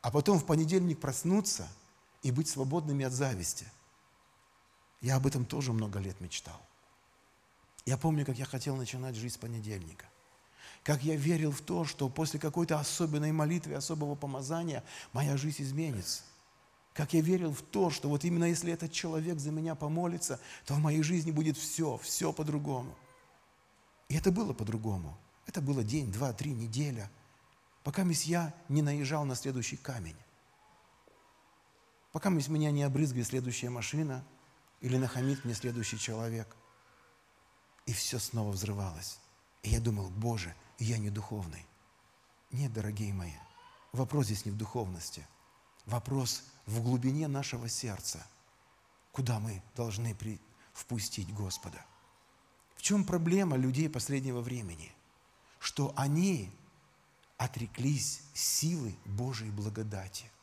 а 0.02 0.10
потом 0.10 0.38
в 0.38 0.46
понедельник 0.46 1.00
проснуться– 1.00 1.68
и 2.22 2.30
быть 2.30 2.48
свободными 2.48 3.04
от 3.04 3.12
зависти. 3.12 3.66
Я 5.00 5.16
об 5.16 5.26
этом 5.26 5.44
тоже 5.44 5.72
много 5.72 5.98
лет 5.98 6.20
мечтал. 6.20 6.60
Я 7.86 7.96
помню, 7.96 8.26
как 8.26 8.36
я 8.36 8.44
хотел 8.44 8.76
начинать 8.76 9.14
жизнь 9.14 9.34
с 9.34 9.38
понедельника. 9.38 10.06
Как 10.82 11.02
я 11.02 11.16
верил 11.16 11.52
в 11.52 11.60
то, 11.60 11.84
что 11.84 12.08
после 12.08 12.40
какой-то 12.40 12.78
особенной 12.78 13.32
молитвы, 13.32 13.74
особого 13.74 14.14
помазания 14.14 14.84
моя 15.12 15.36
жизнь 15.36 15.62
изменится. 15.62 16.22
Как 16.92 17.12
я 17.12 17.20
верил 17.20 17.52
в 17.52 17.62
то, 17.62 17.90
что 17.90 18.08
вот 18.08 18.24
именно 18.24 18.44
если 18.44 18.72
этот 18.72 18.92
человек 18.92 19.38
за 19.38 19.52
меня 19.52 19.74
помолится, 19.74 20.40
то 20.66 20.74
в 20.74 20.78
моей 20.80 21.02
жизни 21.02 21.30
будет 21.30 21.56
все, 21.56 21.96
все 21.98 22.32
по-другому. 22.32 22.94
И 24.08 24.16
это 24.16 24.32
было 24.32 24.52
по-другому. 24.52 25.16
Это 25.46 25.60
было 25.60 25.84
день, 25.84 26.10
два, 26.10 26.32
три, 26.32 26.52
неделя, 26.52 27.10
пока 27.88 28.02
месья 28.02 28.52
не 28.68 28.82
наезжал 28.82 29.24
на 29.24 29.34
следующий 29.34 29.78
камень 29.78 30.16
пока 32.12 32.28
меня 32.28 32.70
не 32.70 32.82
обрызгает 32.82 33.28
следующая 33.28 33.70
машина 33.70 34.22
или 34.82 34.98
нахамит 34.98 35.42
мне 35.46 35.54
следующий 35.54 35.98
человек. 35.98 36.54
И 37.86 37.94
все 37.94 38.18
снова 38.18 38.50
взрывалось. 38.50 39.18
И 39.62 39.70
я 39.70 39.80
думал, 39.80 40.10
Боже, 40.10 40.54
я 40.78 40.98
не 40.98 41.08
духовный. 41.08 41.64
Нет, 42.50 42.74
дорогие 42.74 43.14
мои, 43.14 43.32
вопрос 43.92 44.26
здесь 44.26 44.44
не 44.44 44.50
в 44.50 44.56
духовности. 44.58 45.26
Вопрос 45.86 46.42
в 46.66 46.82
глубине 46.82 47.26
нашего 47.26 47.70
сердца, 47.70 48.26
куда 49.12 49.40
мы 49.40 49.62
должны 49.74 50.14
при... 50.14 50.38
впустить 50.74 51.32
Господа. 51.32 51.86
В 52.76 52.82
чем 52.82 53.04
проблема 53.06 53.56
людей 53.56 53.88
последнего 53.88 54.42
времени? 54.42 54.92
Что 55.58 55.94
они 55.96 56.52
отреклись 57.38 58.20
силы 58.34 58.94
Божьей 59.06 59.50
благодати– 59.50 60.30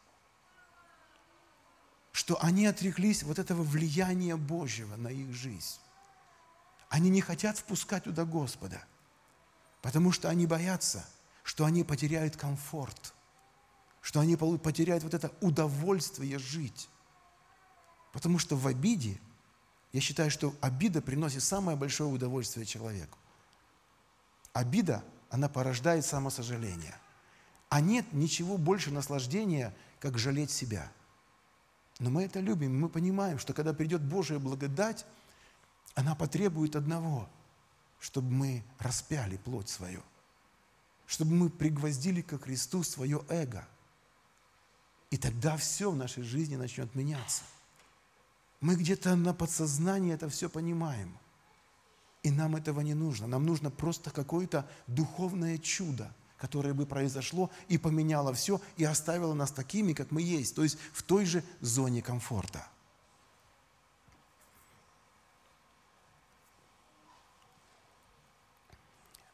что 2.15 2.41
они 2.41 2.65
отреклись 2.65 3.23
вот 3.23 3.39
этого 3.39 3.61
влияния 3.61 4.37
Божьего 4.37 4.95
на 4.95 5.09
их 5.09 5.33
жизнь. 5.33 5.79
Они 6.87 7.09
не 7.09 7.19
хотят 7.19 7.57
впускать 7.57 8.05
туда 8.05 8.23
Господа, 8.23 8.81
потому 9.81 10.13
что 10.13 10.29
они 10.29 10.47
боятся, 10.47 11.05
что 11.43 11.65
они 11.65 11.83
потеряют 11.83 12.37
комфорт, 12.37 13.13
что 13.99 14.21
они 14.21 14.37
потеряют 14.37 15.03
вот 15.03 15.13
это 15.13 15.29
удовольствие 15.41 16.39
жить. 16.39 16.87
Потому 18.13 18.39
что 18.39 18.55
в 18.55 18.65
обиде, 18.65 19.19
я 19.91 19.99
считаю, 19.99 20.31
что 20.31 20.55
обида 20.61 21.01
приносит 21.01 21.43
самое 21.43 21.77
большое 21.77 22.09
удовольствие 22.09 22.65
человеку. 22.65 23.17
Обида, 24.53 25.03
она 25.35 25.47
порождает 25.47 26.05
самосожаление. 26.05 26.95
А 27.69 27.81
нет 27.81 28.05
ничего 28.11 28.57
больше 28.57 28.91
наслаждения, 28.91 29.73
как 29.99 30.17
жалеть 30.17 30.51
себя– 30.51 30.91
но 31.99 32.09
мы 32.09 32.23
это 32.23 32.39
любим, 32.39 32.79
мы 32.79 32.89
понимаем, 32.89 33.39
что 33.39 33.53
когда 33.53 33.73
придет 33.73 34.01
Божья 34.01 34.37
благодать, 34.37 35.05
она 35.93 36.13
потребует 36.13 36.75
одного, 36.75 37.29
чтобы 37.99 38.31
мы 38.31 38.63
распяли 38.79 39.37
плоть 39.37 39.69
свою, 39.69 40.03
чтобы 41.05 41.33
мы 41.33 41.49
пригвоздили 41.49 42.21
ко 42.21 42.37
Христу 42.37 42.83
свое 42.83 43.23
эго. 43.29 43.65
И 45.09 45.17
тогда 45.17 45.55
все 45.55 45.89
в 45.89 45.95
нашей 45.95 46.23
жизни 46.23 46.57
начнет 46.57 46.93
меняться. 46.95 47.43
Мы 48.59 48.75
где-то 48.75 49.15
на 49.15 49.33
подсознании 49.33 50.13
это 50.13 50.27
все 50.27 50.49
понимаем. 50.49 51.17
И 52.25 52.31
нам 52.31 52.55
этого 52.55 52.81
не 52.81 52.95
нужно. 52.95 53.27
Нам 53.27 53.45
нужно 53.45 53.69
просто 53.69 54.09
какое-то 54.09 54.67
духовное 54.87 55.57
чудо– 55.57 56.13
которое 56.37 56.73
бы 56.73 56.85
произошло 56.85 57.49
и 57.69 57.77
поменяло 57.77 58.33
все, 58.33 58.61
и 58.77 58.83
оставило 58.83 59.33
нас 59.33 59.51
такими, 59.51 59.93
как 59.93 60.11
мы 60.11 60.21
есть, 60.21 60.55
то 60.55 60.63
есть 60.63 60.77
в 60.93 61.01
той 61.01 61.25
же 61.25 61.43
зоне 61.61 62.01
комфорта. 62.01 62.67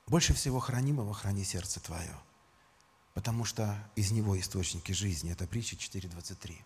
Больше 0.08 0.34
всего 0.34 0.60
хранимого 0.60 1.14
храни 1.14 1.44
сердце 1.44 1.80
твое, 1.80 2.16
потому 3.14 3.46
что 3.46 3.76
из 3.96 4.12
него 4.12 4.40
источники 4.40 4.92
жизни. 4.92 5.32
Это 5.32 5.48
притча 5.48 5.76
4.23. 5.76 6.58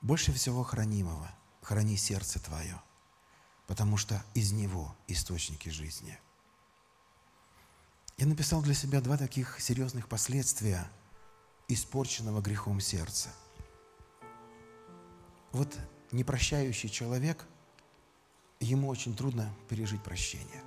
Больше 0.00 0.32
всего 0.32 0.62
хранимого 0.62 1.30
храни 1.60 1.96
сердце 1.96 2.38
твое, 2.40 2.80
потому 3.66 3.96
что 3.96 4.22
из 4.34 4.52
него 4.52 4.94
источники 5.08 5.68
жизни– 5.68 6.18
я 8.16 8.26
написал 8.26 8.62
для 8.62 8.74
себя 8.74 9.00
два 9.00 9.16
таких 9.16 9.60
серьезных 9.60 10.08
последствия 10.08 10.88
испорченного 11.66 12.40
грехом 12.40 12.78
сердца. 12.78 13.30
Вот 15.50 15.76
непрощающий 16.12 16.88
человек, 16.88 17.44
ему 18.60 18.88
очень 18.88 19.16
трудно 19.16 19.52
пережить 19.68 20.02
прощение. 20.02 20.62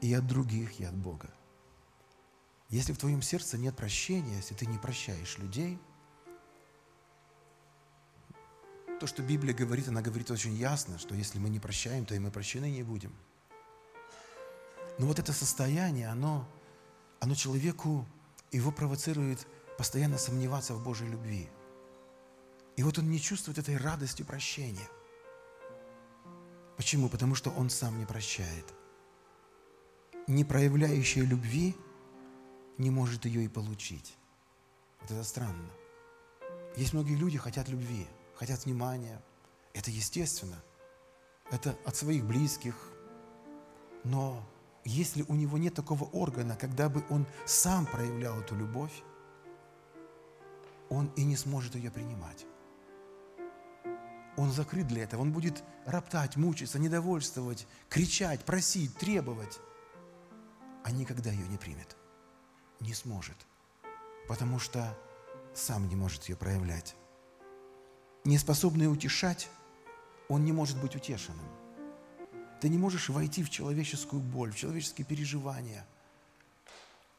И 0.00 0.12
от 0.12 0.26
других, 0.26 0.80
и 0.80 0.84
от 0.84 0.94
Бога. 0.94 1.30
Если 2.68 2.92
в 2.92 2.98
твоем 2.98 3.22
сердце 3.22 3.56
нет 3.56 3.76
прощения, 3.76 4.36
если 4.36 4.54
ты 4.54 4.66
не 4.66 4.78
прощаешь 4.78 5.38
людей, 5.38 5.78
то, 9.00 9.06
что 9.06 9.22
Библия 9.22 9.54
говорит, 9.54 9.88
она 9.88 10.02
говорит 10.02 10.30
очень 10.30 10.54
ясно, 10.54 10.98
что 10.98 11.14
если 11.14 11.38
мы 11.38 11.48
не 11.48 11.58
прощаем, 11.58 12.06
то 12.06 12.14
и 12.14 12.18
мы 12.18 12.30
прощены 12.30 12.70
не 12.70 12.82
будем– 12.82 13.12
но 15.00 15.06
вот 15.06 15.18
это 15.18 15.32
состояние, 15.32 16.08
оно, 16.08 16.46
оно 17.20 17.34
человеку, 17.34 18.06
его 18.52 18.70
провоцирует 18.70 19.46
постоянно 19.78 20.18
сомневаться 20.18 20.74
в 20.74 20.84
Божьей 20.84 21.08
любви. 21.08 21.48
И 22.76 22.82
вот 22.82 22.98
он 22.98 23.08
не 23.08 23.18
чувствует 23.18 23.56
этой 23.56 23.78
радости 23.78 24.22
прощения. 24.22 24.86
Почему? 26.76 27.08
Потому 27.08 27.34
что 27.34 27.48
он 27.48 27.70
сам 27.70 27.98
не 27.98 28.04
прощает. 28.04 28.74
Не 30.26 30.44
проявляющая 30.44 31.24
любви 31.24 31.74
не 32.76 32.90
может 32.90 33.24
ее 33.24 33.46
и 33.46 33.48
получить. 33.48 34.18
Вот 35.00 35.12
это 35.12 35.24
странно. 35.24 35.70
Есть 36.76 36.92
многие 36.92 37.16
люди, 37.16 37.38
хотят 37.38 37.70
любви, 37.70 38.06
хотят 38.40 38.64
внимания. 38.64 39.22
Это 39.74 39.90
естественно. 39.90 40.56
Это 41.50 41.76
от 41.84 41.94
своих 41.94 42.24
близких. 42.24 42.74
Но 44.02 44.42
если 44.82 45.22
у 45.28 45.34
него 45.34 45.58
нет 45.58 45.74
такого 45.74 46.04
органа, 46.04 46.56
когда 46.56 46.88
бы 46.88 47.04
он 47.10 47.26
сам 47.44 47.84
проявлял 47.84 48.40
эту 48.40 48.56
любовь, 48.56 49.02
он 50.88 51.12
и 51.16 51.24
не 51.24 51.36
сможет 51.36 51.74
ее 51.74 51.90
принимать. 51.90 52.46
Он 54.38 54.50
закрыт 54.50 54.88
для 54.88 55.02
этого. 55.02 55.20
Он 55.20 55.32
будет 55.32 55.62
роптать, 55.84 56.36
мучиться, 56.36 56.78
недовольствовать, 56.78 57.66
кричать, 57.90 58.42
просить, 58.46 58.96
требовать, 58.96 59.60
а 60.82 60.90
никогда 60.92 61.30
ее 61.30 61.46
не 61.48 61.58
примет. 61.58 61.94
Не 62.80 62.94
сможет. 62.94 63.36
Потому 64.28 64.58
что 64.58 64.96
сам 65.52 65.88
не 65.88 65.94
может 65.94 66.24
ее 66.30 66.36
проявлять. 66.36 66.96
Неспособный 68.24 68.92
утешать, 68.92 69.48
он 70.28 70.44
не 70.44 70.52
может 70.52 70.80
быть 70.80 70.94
утешенным. 70.94 71.46
Ты 72.60 72.68
не 72.68 72.76
можешь 72.76 73.08
войти 73.08 73.42
в 73.42 73.48
человеческую 73.48 74.20
боль, 74.20 74.52
в 74.52 74.56
человеческие 74.56 75.06
переживания. 75.06 75.86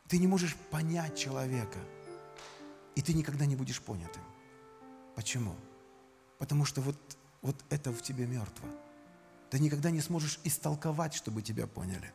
Ты 0.07 0.19
не 0.19 0.27
можешь 0.27 0.55
понять 0.69 1.17
человека. 1.17 1.79
И 2.95 3.01
ты 3.01 3.13
никогда 3.13 3.45
не 3.45 3.55
будешь 3.55 3.81
понятым. 3.81 4.21
Почему? 5.15 5.55
Потому 6.37 6.65
что 6.65 6.81
вот, 6.81 6.97
вот 7.41 7.55
это 7.69 7.91
в 7.91 8.01
тебе 8.01 8.27
мертво. 8.27 8.69
Ты 9.49 9.59
никогда 9.59 9.89
не 9.89 10.01
сможешь 10.01 10.39
истолковать, 10.43 11.13
чтобы 11.13 11.41
тебя 11.41 11.65
поняли. 11.65 12.13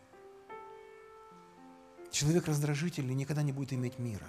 Человек 2.10 2.46
раздражительный 2.46 3.14
никогда 3.14 3.42
не 3.42 3.52
будет 3.52 3.72
иметь 3.72 3.98
мира. 3.98 4.28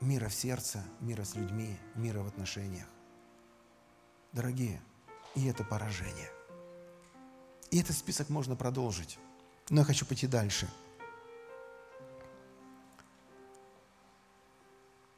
Мира 0.00 0.28
в 0.28 0.34
сердце, 0.34 0.82
мира 1.00 1.24
с 1.24 1.34
людьми, 1.34 1.76
мира 1.94 2.20
в 2.22 2.26
отношениях. 2.26 2.88
Дорогие, 4.32 4.80
и 5.34 5.46
это 5.46 5.64
поражение. 5.64 6.30
И 7.70 7.80
этот 7.80 7.96
список 7.96 8.28
можно 8.28 8.56
продолжить. 8.56 9.18
Но 9.68 9.80
я 9.80 9.84
хочу 9.84 10.06
пойти 10.06 10.26
дальше. 10.26 10.68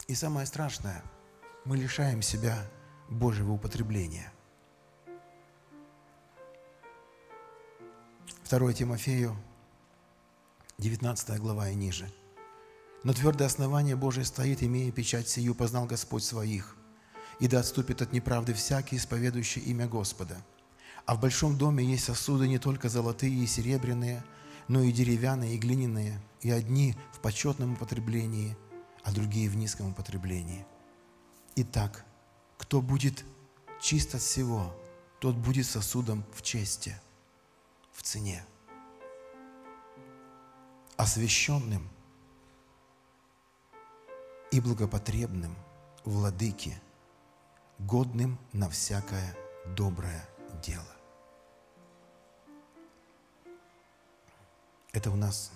И 0.07 0.15
самое 0.15 0.47
страшное, 0.47 1.03
мы 1.65 1.77
лишаем 1.77 2.23
себя 2.23 2.59
Божьего 3.09 3.53
употребления. 3.53 4.33
2 8.51 8.73
Тимофею, 8.75 9.37
19 10.79 11.39
глава 11.39 11.69
и 11.71 11.75
ниже. 11.75 12.11
«Но 13.05 13.13
твердое 13.13 13.47
основание 13.47 13.97
Божие 13.97 14.25
стоит, 14.25 14.63
имея 14.63 14.93
печать 14.93 15.29
сию, 15.29 15.55
познал 15.55 15.87
Господь 15.87 16.23
своих, 16.23 16.77
и 17.41 17.49
да 17.49 17.61
отступит 17.61 18.03
от 18.03 18.13
неправды 18.13 18.55
всякий, 18.55 18.97
исповедующий 18.97 19.63
имя 19.63 19.87
Господа. 19.89 20.37
А 21.07 21.15
в 21.15 21.21
большом 21.21 21.59
доме 21.59 21.85
есть 21.85 22.05
сосуды 22.05 22.47
не 22.47 22.59
только 22.59 22.89
золотые 22.89 23.35
и 23.35 23.47
серебряные, 23.47 24.23
но 24.69 24.83
и 24.83 24.93
деревянные, 24.93 25.57
и 25.57 25.59
глиняные, 25.59 26.21
и 26.41 26.51
одни 26.51 26.95
в 27.13 27.21
почетном 27.21 27.75
употреблении, 27.75 28.57
а 29.03 29.13
другие 29.13 29.49
в 29.49 29.57
низком 29.57 29.91
употреблении. 29.91 30.65
Итак, 31.57 32.05
кто 32.59 32.81
будет 32.81 33.25
чист 33.81 34.15
от 34.15 34.23
всего, 34.23 34.75
тот 35.21 35.37
будет 35.37 35.67
сосудом 35.67 36.25
в 36.33 36.43
чести, 36.43 36.97
в 37.93 38.03
цене, 38.03 38.45
освященным 40.97 41.89
и 44.51 44.61
благопотребным 44.61 45.57
владыке, 46.05 46.81
годным 47.87 48.39
на 48.53 48.69
всякое 48.69 49.37
доброе 49.77 50.25
дело. 50.63 50.85
Это 54.93 55.11
у 55.11 55.17
нас 55.17 55.53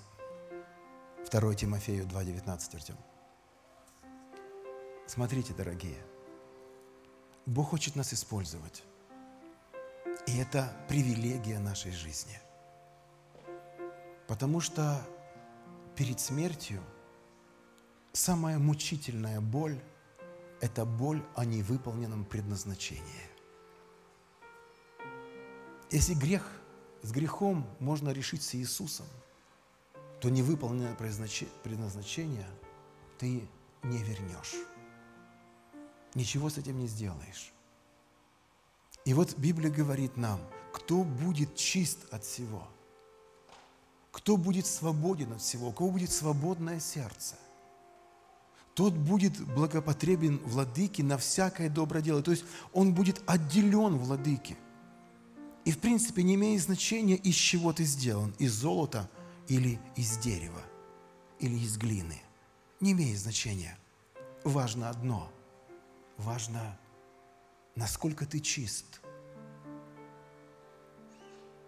2 1.31 1.55
Тимофею 1.55 2.05
2.19, 2.07 2.75
Артем. 2.75 2.97
Смотрите, 5.07 5.55
дорогие, 5.55 6.03
Бог 7.45 7.71
хочет 7.71 7.95
нас 7.95 8.12
использовать. 8.12 8.83
И 10.27 10.39
это 10.39 10.73
привилегия 10.89 11.61
нашей 11.61 11.93
жизни. 11.93 12.41
Потому 14.27 14.61
что 14.61 15.01
перед 15.95 16.19
смертью 16.19 16.83
самая 18.12 18.59
мучительная 18.59 19.41
боль– 19.41 19.81
это 20.61 20.85
боль 20.85 21.23
о 21.35 21.45
невыполненном 21.45 22.25
предназначении. 22.25 23.03
Если 25.90 26.14
грех, 26.14 26.51
с 27.03 27.12
грехом 27.12 27.66
можно 27.79 28.11
решить 28.11 28.42
с 28.42 28.55
Иисусом, 28.55 29.07
то 30.21 30.31
невыполненное 30.31 30.95
предназначение 30.95 32.49
ты 33.19 33.49
не 33.83 33.99
вернешь 34.03 34.55
ничего 36.16 36.49
с 36.49 36.59
этим 36.59 36.79
не 36.79 36.88
сделаешь. 36.88 37.53
И 39.05 39.14
вот 39.14 39.37
Библия 39.38 39.71
говорит 39.71 40.16
нам, 40.16 40.40
кто 40.73 41.05
будет 41.05 41.55
чист 41.55 41.99
от 42.11 42.25
всего, 42.25 42.66
кто 44.11 44.37
будет 44.37 44.66
свободен 44.66 45.33
от 45.33 45.42
всего, 45.42 45.69
у 45.69 45.73
кого 45.73 45.90
будет 45.90 46.11
свободное 46.11 46.81
сердце, 46.81 47.37
тот 48.77 48.93
будет 48.93 49.41
благопотребен 49.55 50.39
владыке 50.45 51.03
на 51.03 51.17
всякое 51.17 51.71
доброе 51.71 52.03
дело. 52.03 52.23
То 52.23 52.31
есть 52.31 52.45
он 52.75 52.93
будет 52.93 53.23
отделен 53.27 53.97
владыке. 53.97 54.55
И 55.65 55.73
в 55.73 55.79
принципе 55.79 56.23
не 56.23 56.35
имеет 56.35 56.61
значения, 56.61 57.17
из 57.17 57.35
чего 57.35 57.73
ты 57.73 57.85
сделан, 57.85 58.35
из 58.39 58.53
золота 58.53 59.09
или 59.49 59.81
из 59.97 60.19
дерева, 60.19 60.61
или 61.41 61.55
из 61.55 61.79
глины. 61.79 62.21
Не 62.81 62.93
имеет 62.93 63.19
значения. 63.19 63.79
Важно 64.45 64.91
одно– 64.91 65.33
важно, 66.19 66.79
насколько 67.77 68.27
ты 68.27 68.41
чист. 68.41 69.01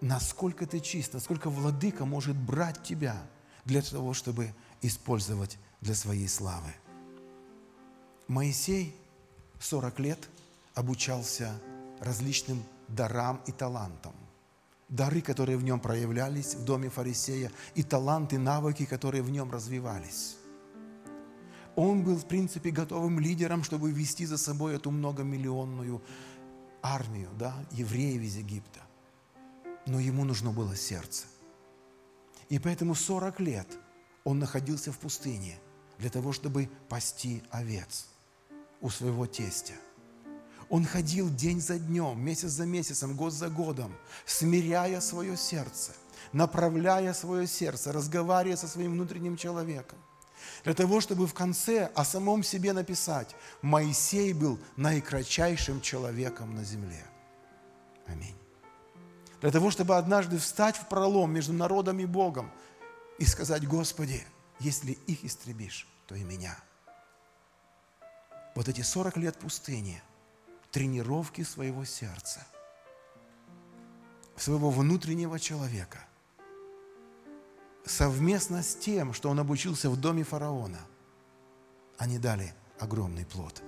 Насколько 0.03 0.67
ты 0.67 0.79
чист, 0.81 1.15
насколько 1.15 1.49
владыка 1.49 2.05
может 2.05 2.37
брать 2.37 2.83
тебя 2.83 3.17
для 3.65 3.81
того, 3.81 4.13
чтобы 4.13 4.55
использовать 4.83 5.59
для 5.81 5.95
своей 5.95 6.29
славы. 6.29 6.75
Моисей 8.29 8.95
40 9.59 10.01
лет 10.01 10.29
обучался 10.75 11.59
различным 11.99 12.63
дарам 12.87 13.41
и 13.47 13.53
талантам. 13.53 14.13
Дары, 14.91 15.23
которые 15.23 15.57
в 15.57 15.65
нем 15.65 15.81
проявлялись 15.81 16.55
в 16.55 16.63
доме 16.63 16.91
фарисея, 16.91 17.51
и 17.75 17.83
таланты, 17.83 18.39
навыки, 18.39 18.85
которые 18.85 19.23
в 19.23 19.31
нем 19.31 19.51
развивались. 19.51 20.37
Он 21.75 22.05
был, 22.05 22.17
в 22.17 22.27
принципе, 22.27 22.71
готовым 22.71 23.19
лидером, 23.19 23.65
чтобы 23.65 23.91
вести 23.93 24.27
за 24.27 24.37
собой 24.37 24.75
эту 24.75 24.91
многомиллионную 24.91 26.03
армию, 26.83 27.31
да, 27.39 27.55
евреев 27.71 28.21
из 28.21 28.37
Египта. 28.37 28.81
Но 29.87 30.01
ему 30.01 30.25
нужно 30.25 30.53
было 30.53 30.77
сердце. 30.77 31.25
И 32.51 32.59
поэтому 32.59 32.95
40 32.95 33.41
лет 33.41 33.79
он 34.25 34.39
находился 34.39 34.93
в 34.93 34.99
пустыне 34.99 35.59
для 35.97 36.11
того, 36.11 36.33
чтобы 36.33 36.69
пасти 36.91 37.43
овец 37.51 38.07
у 38.81 38.91
своего 38.91 39.27
тестя. 39.27 39.75
Он 40.69 40.85
ходил 40.85 41.31
день 41.31 41.61
за 41.61 41.79
днем, 41.79 42.21
месяц 42.21 42.51
за 42.51 42.67
месяцем, 42.67 43.17
год 43.17 43.33
за 43.33 43.49
годом, 43.49 43.95
смиряя 44.27 45.01
свое 45.01 45.37
сердце, 45.37 45.93
направляя 46.33 47.15
свое 47.15 47.47
сердце, 47.47 47.93
разговаривая 47.93 48.57
со 48.57 48.69
своим 48.69 48.93
внутренним 48.93 49.37
человеком 49.37 49.99
для 50.65 50.75
того, 50.75 51.01
чтобы 51.01 51.27
в 51.27 51.35
конце 51.35 51.91
о 51.95 52.05
самом 52.05 52.43
себе 52.43 52.73
написать, 52.73 53.35
Моисей 53.63 54.33
был 54.33 54.59
наикратчайшим 54.77 55.81
человеком 55.81 56.55
на 56.55 56.65
земле. 56.65 57.05
Аминь. 58.07 58.37
Для 59.41 59.51
того, 59.51 59.71
чтобы 59.71 59.97
однажды 59.97 60.39
встать 60.39 60.77
в 60.77 60.89
пролом 60.89 61.33
между 61.33 61.53
народом 61.53 62.01
и 62.01 62.07
Богом 62.07 62.51
и 63.19 63.25
сказать, 63.25 63.67
Господи, 63.67 64.25
если 64.59 64.93
их 64.93 65.25
истребишь, 65.25 65.87
то 66.07 66.15
и 66.15 66.25
меня. 66.25 66.57
Вот 68.59 68.69
эти 68.69 68.81
40 68.81 69.19
лет 69.19 69.39
пустыни, 69.39 70.03
тренировки 70.73 71.43
своего 71.43 71.85
сердца, 71.85 72.45
своего 74.35 74.71
внутреннего 74.71 75.39
человека, 75.39 76.05
совместно 77.85 78.65
с 78.65 78.75
тем, 78.75 79.15
что 79.15 79.31
он 79.31 79.39
обучился 79.39 79.89
в 79.89 79.97
доме 79.97 80.25
фараона, 80.25 80.81
они 81.99 82.19
дали 82.19 82.53
огромный 82.81 83.25
плод. 83.25 83.63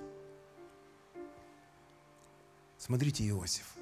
Смотрите, 2.77 3.25
Иосиф. 3.29 3.73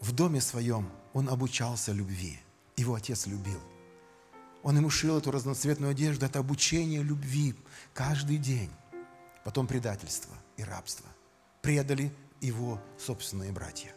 В 0.00 0.10
доме 0.10 0.40
своем 0.40 0.90
он 1.12 1.28
обучался 1.28 1.92
любви. 1.92 2.40
Его 2.74 2.96
отец 2.96 3.26
любил. 3.26 3.60
Он 4.64 4.76
ему 4.76 4.90
шил 4.90 5.18
эту 5.18 5.30
разноцветную 5.30 5.92
одежду. 5.92 6.26
Это 6.26 6.40
обучение 6.40 7.04
любви 7.04 7.54
каждый 7.94 8.38
день. 8.38 8.72
Потом 9.44 9.66
предательство 9.66 10.34
и 10.56 10.64
рабство. 10.64 11.06
Предали 11.62 12.12
его 12.40 12.80
собственные 12.98 13.52
братья. 13.52 13.92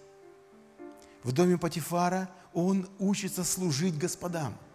В 1.23 1.31
доме 1.31 1.57
Патифара 1.57 2.29
он 2.53 2.89
учится 2.99 3.43
служить 3.43 3.97
господам– 3.97 4.57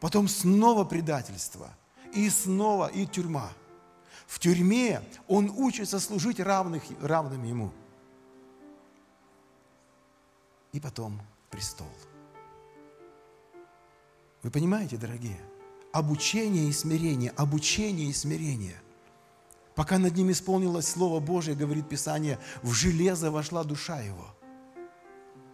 потом 0.00 0.28
снова 0.28 0.84
предательство, 0.84 1.70
и 2.14 2.28
снова 2.30 2.86
и 2.88 3.06
тюрьма. 3.06 3.52
В 4.26 4.38
тюрьме 4.38 5.02
он 5.26 5.50
учится 5.50 6.00
служить 6.00 6.40
равных, 6.40 6.82
равным 7.00 7.44
ему. 7.44 7.72
И 10.72 10.80
потом 10.80 11.20
престол. 11.50 11.88
Вы 14.42 14.50
понимаете, 14.50 14.96
дорогие? 14.96 15.40
Обучение 15.92 16.68
и 16.68 16.72
смирение, 16.72 17.30
обучение 17.30 18.08
и 18.08 18.12
смирение. 18.12 18.80
Пока 19.78 19.98
над 19.98 20.14
ним 20.14 20.30
исполнилось 20.30 20.88
Слово 20.88 21.20
Божие, 21.20 21.56
говорит 21.56 21.88
Писание, 21.88 22.38
в 22.62 22.74
железо 22.74 23.30
вошла 23.30 23.64
душа 23.64 24.00
его. 24.00 24.26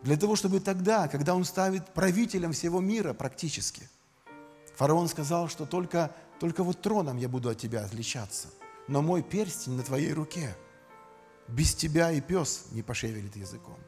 Для 0.03 0.17
того, 0.17 0.35
чтобы 0.35 0.59
тогда, 0.59 1.07
когда 1.07 1.37
он 1.37 1.45
ставит 1.45 1.95
правителем 1.95 2.51
всего 2.53 2.81
мира 2.81 3.13
практически– 3.13 3.89
Фараон 4.77 5.09
сказал, 5.09 5.49
что 5.49 5.67
только, 5.67 6.11
только 6.41 6.65
вот 6.65 6.83
троном 6.83 7.17
я 7.17 7.29
буду 7.29 7.49
от 7.49 7.59
тебя 7.59 7.85
отличаться. 7.85 8.49
но 8.87 9.01
мой 9.01 9.23
перстень 9.23 9.77
на 9.77 9.83
твоей 9.83 10.13
руке. 10.13 10.55
Без 11.49 11.75
тебя 11.75 12.13
и 12.13 12.21
пес 12.21 12.67
не 12.73 12.83
пошевелит 12.83 13.37
языком. 13.37 13.79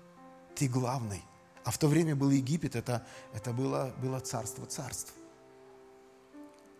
Ты 0.54 0.68
главный. 0.68 1.22
А 1.64 1.70
в 1.70 1.76
то 1.76 1.86
время 1.88 2.16
был 2.16 2.30
Египет, 2.30 2.76
это, 2.76 3.04
это 3.34 3.52
было, 3.52 3.94
было 4.00 4.20
царство 4.20 4.64
царств. 4.64 5.12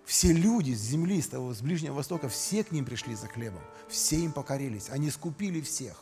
Все 0.07 0.33
люди 0.33 0.73
с 0.73 0.79
земли, 0.79 1.21
с, 1.21 1.27
того, 1.27 1.53
с 1.53 1.61
Ближнего 1.61 1.95
Востока, 1.95 2.29
все 2.29 2.62
к 2.62 2.71
ним 2.71 2.85
пришли 2.85 3.16
за 3.16 3.27
хлебом. 3.27 3.62
Все 3.88 4.16
им 4.16 4.33
покорились. 4.33 4.88
Они 4.88 5.11
скупили 5.11 5.61
всех. 5.61 6.01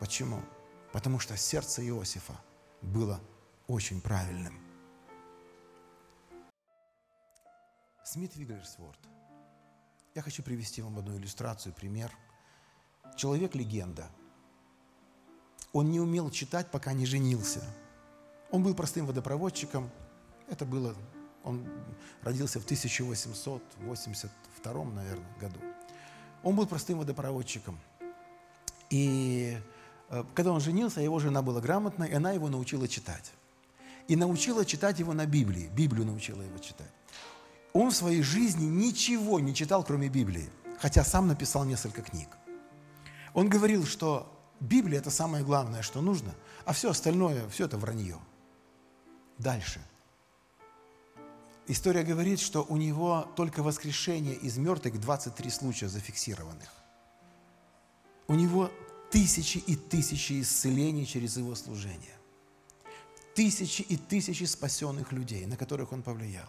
Почему? 0.00 0.42
Потому 0.92 1.20
что 1.20 1.36
сердце 1.36 1.86
Иосифа 1.86 2.34
было 2.82 3.20
очень 3.68 4.00
правильным. 4.00 4.60
Смит 8.04 8.34
Вигельсворт. 8.34 8.98
Я 10.16 10.22
хочу 10.22 10.42
привести 10.42 10.82
вам 10.82 10.98
одну 10.98 11.16
иллюстрацию, 11.16 11.72
пример. 11.72 12.10
Человек-легенда. 13.16 14.10
Он 15.72 15.88
не 15.92 16.00
умел 16.00 16.30
читать, 16.30 16.72
пока 16.72 16.92
не 16.94 17.06
женился. 17.06 17.62
Он 18.50 18.64
был 18.64 18.74
простым 18.74 19.06
водопроводчиком. 19.06 19.88
Это 20.48 20.66
было 20.66 20.96
он 21.44 21.64
родился 22.22 22.60
в 22.60 22.64
1882, 22.64 24.84
наверное, 24.84 25.26
году. 25.40 25.58
Он 26.42 26.56
был 26.56 26.66
простым 26.66 26.98
водопроводчиком. 26.98 27.78
И 28.90 29.56
э, 30.10 30.24
когда 30.34 30.52
он 30.52 30.60
женился, 30.60 31.00
его 31.00 31.18
жена 31.18 31.40
была 31.42 31.60
грамотной, 31.60 32.08
и 32.10 32.14
она 32.14 32.32
его 32.32 32.48
научила 32.48 32.88
читать. 32.88 33.32
И 34.08 34.16
научила 34.16 34.64
читать 34.64 34.98
его 34.98 35.12
на 35.14 35.26
Библии. 35.26 35.70
Библию 35.74 36.06
научила 36.06 36.42
его 36.42 36.58
читать. 36.58 36.90
Он 37.72 37.90
в 37.90 37.94
своей 37.94 38.22
жизни 38.22 38.66
ничего 38.66 39.38
не 39.40 39.54
читал, 39.54 39.84
кроме 39.84 40.08
Библии, 40.08 40.50
хотя 40.78 41.04
сам 41.04 41.28
написал 41.28 41.64
несколько 41.64 42.02
книг. 42.02 42.28
Он 43.34 43.48
говорил, 43.48 43.86
что 43.86 44.26
Библия– 44.60 44.98
это 45.00 45.10
самое 45.10 45.44
главное, 45.44 45.82
что 45.82 46.02
нужно, 46.02 46.34
а 46.66 46.72
все 46.72 46.90
остальное, 46.90 47.48
все 47.48 47.64
это 47.64 47.78
вранье. 47.78 48.18
Дальше– 49.38 49.80
История 51.72 52.02
говорит, 52.02 52.38
что 52.38 52.66
у 52.68 52.76
него 52.76 53.26
только 53.34 53.62
воскрешение 53.62 54.34
из 54.34 54.58
мертвых 54.58 55.00
23 55.00 55.48
случая 55.48 55.88
зафиксированных. 55.88 56.68
У 58.28 58.34
него 58.34 58.70
тысячи 59.10 59.56
и 59.56 59.74
тысячи 59.74 60.42
исцелений 60.42 61.06
через 61.06 61.38
его 61.38 61.54
служение. 61.54 62.18
Тысячи 63.34 63.80
и 63.80 63.96
тысячи 63.96 64.44
спасенных 64.44 65.12
людей, 65.12 65.46
на 65.46 65.56
которых 65.56 65.92
он 65.92 66.02
повлиял. 66.02 66.46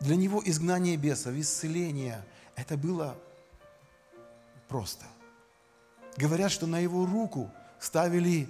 Для 0.00 0.16
него 0.16 0.42
изгнание 0.44 0.98
бесов, 0.98 1.32
исцеление– 1.32 2.22
это 2.54 2.76
было 2.76 3.16
просто. 4.68 5.06
Говорят, 6.18 6.52
что 6.52 6.66
на 6.66 6.80
его 6.80 7.06
руку 7.06 7.50
ставили 7.80 8.46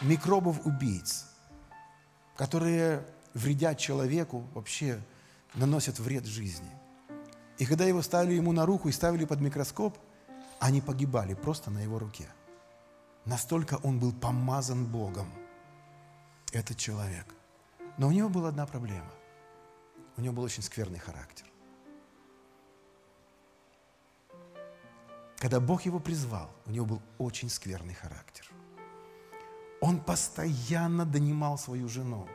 микробов-убийц, 0.00 1.26
которые 2.36 3.04
вредят 3.34 3.78
человеку, 3.78 4.46
вообще 4.54 5.00
наносят 5.54 5.98
вред 5.98 6.24
жизни. 6.24 6.70
И 7.58 7.66
когда 7.66 7.84
его 7.84 8.02
ставили 8.02 8.34
ему 8.34 8.52
на 8.52 8.66
руку 8.66 8.88
и 8.88 8.92
ставили 8.92 9.24
под 9.24 9.40
микроскоп, 9.40 9.98
они 10.60 10.80
погибали 10.80 11.34
просто 11.34 11.70
на 11.70 11.80
его 11.80 11.98
руке. 11.98 12.28
Настолько 13.24 13.78
он 13.82 13.98
был 13.98 14.12
помазан 14.12 14.86
Богом, 14.86 15.32
этот 16.52 16.76
человек. 16.76 17.26
Но 17.98 18.08
у 18.08 18.12
него 18.12 18.28
была 18.28 18.48
одна 18.48 18.66
проблема. 18.66 19.10
У 20.16 20.20
него 20.20 20.34
был 20.34 20.42
очень 20.42 20.62
скверный 20.62 20.98
характер. 20.98 21.46
Когда 25.36 25.60
Бог 25.60 25.82
его 25.82 26.00
призвал, 26.00 26.50
у 26.66 26.70
него 26.70 26.86
был 26.86 27.02
очень 27.18 27.50
скверный 27.50 27.94
характер. 27.94 28.48
Он 29.80 30.00
постоянно 30.00 31.04
донимал 31.04 31.58
свою 31.58 31.88
жену. 31.88 32.26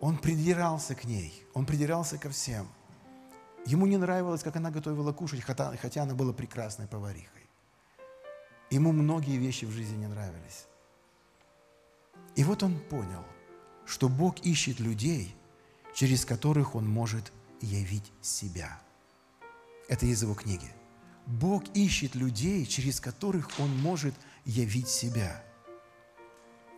Он 0.00 0.16
придирался 0.16 0.94
к 0.94 1.04
ней, 1.04 1.44
он 1.54 1.66
придирался 1.66 2.18
ко 2.18 2.30
всем. 2.30 2.68
Ему 3.66 3.86
не 3.86 3.96
нравилось, 3.96 4.42
как 4.42 4.56
она 4.56 4.70
готовила 4.70 5.12
кушать, 5.12 5.40
хотя, 5.40 5.76
хотя 5.76 6.02
она 6.02 6.14
была 6.14 6.32
прекрасной 6.32 6.86
поварихой. 6.86 7.48
Ему 8.70 8.92
многие 8.92 9.36
вещи 9.38 9.64
в 9.64 9.70
жизни 9.70 9.96
не 9.96 10.06
нравились. 10.06 10.66
И 12.36 12.44
вот 12.44 12.62
он 12.62 12.78
понял, 12.78 13.24
что 13.86 14.08
Бог 14.08 14.38
ищет 14.40 14.78
людей, 14.78 15.34
через 15.94 16.24
которых 16.24 16.76
он 16.76 16.88
может 16.88 17.32
явить 17.60 18.12
себя. 18.22 18.80
Это 19.88 20.06
из 20.06 20.22
его 20.22 20.34
книги. 20.34 20.70
Бог 21.26 21.64
ищет 21.74 22.14
людей, 22.14 22.64
через 22.66 23.00
которых 23.00 23.50
он 23.58 23.76
может 23.76 24.14
явить 24.44 24.88
себя. 24.88 25.42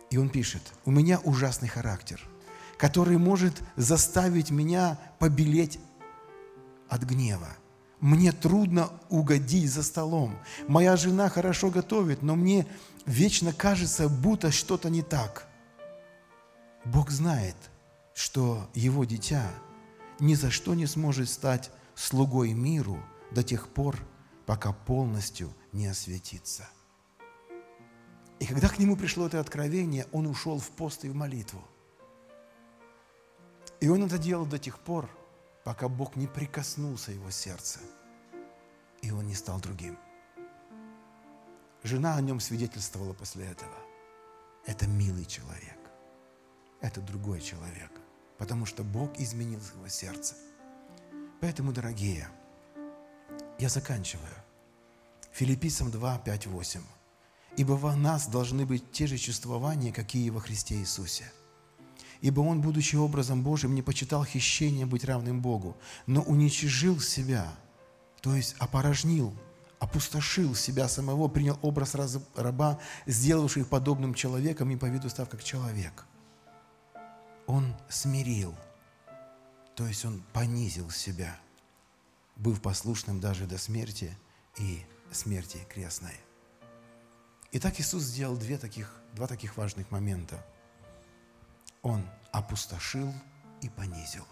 И 0.09 0.17
он 0.17 0.29
пишет, 0.29 0.73
у 0.85 0.91
меня 0.91 1.19
ужасный 1.19 1.67
характер– 1.67 2.19
который 2.81 3.19
может 3.19 3.61
заставить 3.75 4.49
меня 4.49 4.97
побелеть 5.19 5.79
от 6.89 7.03
гнева. 7.03 7.49
Мне 7.99 8.31
трудно 8.31 8.89
угодить 9.07 9.71
за 9.71 9.83
столом. 9.83 10.35
Моя 10.67 10.97
жена 10.97 11.29
хорошо 11.29 11.69
готовит, 11.69 12.23
но 12.23 12.35
мне 12.35 12.65
вечно 13.05 13.53
кажется, 13.53 14.09
будто 14.09 14.51
что-то 14.51 14.89
не 14.89 15.03
так. 15.03 15.47
Бог 16.83 17.11
знает, 17.11 17.55
что 18.15 18.67
его 18.73 19.05
дитя 19.05 19.47
ни 20.19 20.33
за 20.33 20.49
что 20.49 20.73
не 20.73 20.87
сможет 20.87 21.29
стать 21.29 21.69
слугой 21.93 22.53
миру 22.53 22.97
до 23.29 23.43
тех 23.43 23.67
пор, 23.67 23.95
пока 24.47 24.73
полностью 24.73 25.53
не 25.71 25.85
осветится. 25.85 26.67
И 28.39 28.47
когда 28.47 28.69
к 28.69 28.79
нему 28.79 28.95
пришло 28.95 29.27
это 29.27 29.39
откровение, 29.39 30.07
он 30.11 30.25
ушел 30.25 30.57
в 30.57 30.71
пост 30.71 31.05
и 31.05 31.09
в 31.09 31.13
молитву. 31.13 31.63
И 33.81 33.89
он 33.89 34.03
это 34.03 34.19
делал 34.19 34.45
до 34.45 34.59
тех 34.59 34.79
пор, 34.79 35.09
пока 35.63 35.89
Бог 35.89 36.15
не 36.15 36.27
прикоснулся 36.27 37.11
его 37.11 37.31
сердце, 37.31 37.79
и 39.01 39.09
он 39.11 39.25
не 39.25 39.33
стал 39.33 39.59
другим. 39.59 39.97
Жена 41.81 42.15
о 42.15 42.21
нем 42.21 42.39
свидетельствовала 42.39 43.13
после 43.13 43.47
этого. 43.47 43.73
Это 44.67 44.87
милый 44.87 45.25
человек. 45.25 45.79
Это 46.79 47.01
другой 47.01 47.41
человек. 47.41 47.91
Потому 48.37 48.67
что 48.67 48.83
Бог 48.83 49.19
изменил 49.19 49.59
его 49.75 49.87
сердце. 49.87 50.35
Поэтому, 51.41 51.73
дорогие, 51.73 52.27
я 53.57 53.69
заканчиваю. 53.69 54.35
Филиппийцам 55.31 55.89
2, 55.89 56.19
5, 56.19 56.47
8. 56.47 56.81
«Ибо 57.57 57.73
во 57.73 57.95
нас 57.95 58.27
должны 58.27 58.65
быть 58.67 58.91
те 58.91 59.07
же 59.07 59.17
чувствования, 59.17 59.91
какие 59.91 60.29
во 60.29 60.39
Христе 60.39 60.75
Иисусе» 60.75 61.31
Ибо 62.21 62.41
он, 62.41 62.61
будучи 62.61 62.95
образом 62.95 63.41
Божьим, 63.41 63.73
не 63.73 63.81
почитал 63.81 64.23
хищение 64.23 64.85
быть 64.85 65.03
равным 65.03 65.41
Богу, 65.41 65.75
но 66.05 66.21
уничижил 66.21 66.99
себя, 66.99 67.51
то 68.21 68.35
есть 68.35 68.55
опорожнил, 68.59 69.35
опустошил 69.79 70.53
себя 70.53 70.87
самого, 70.87 71.27
принял 71.27 71.57
образ 71.63 71.95
раба, 72.35 72.79
сделавший 73.07 73.65
подобным 73.65 74.13
человеком 74.13 74.69
и 74.69 74.75
по 74.75 74.85
виду 74.85 75.09
став 75.09 75.29
как 75.29 75.43
человек. 75.43 76.05
Он 77.47 77.75
смирил, 77.89 78.55
то 79.75 79.87
есть 79.87 80.05
он 80.05 80.23
понизил 80.31 80.91
себя, 80.91 81.35
быв 82.35 82.61
послушным 82.61 83.19
даже 83.19 83.47
до 83.47 83.57
смерти 83.57 84.15
и 84.59 84.85
смерти 85.11 85.57
крестной. 85.73 86.13
Итак, 87.51 87.79
Иисус 87.79 88.03
сделал 88.03 88.37
две 88.37 88.59
таких, 88.59 88.93
два 89.15 89.25
таких 89.25 89.57
важных 89.57 89.89
момента– 89.89 90.45
он 91.81 92.07
опустошил 92.31 93.13
и 93.61 93.69
понизил. 93.69 94.25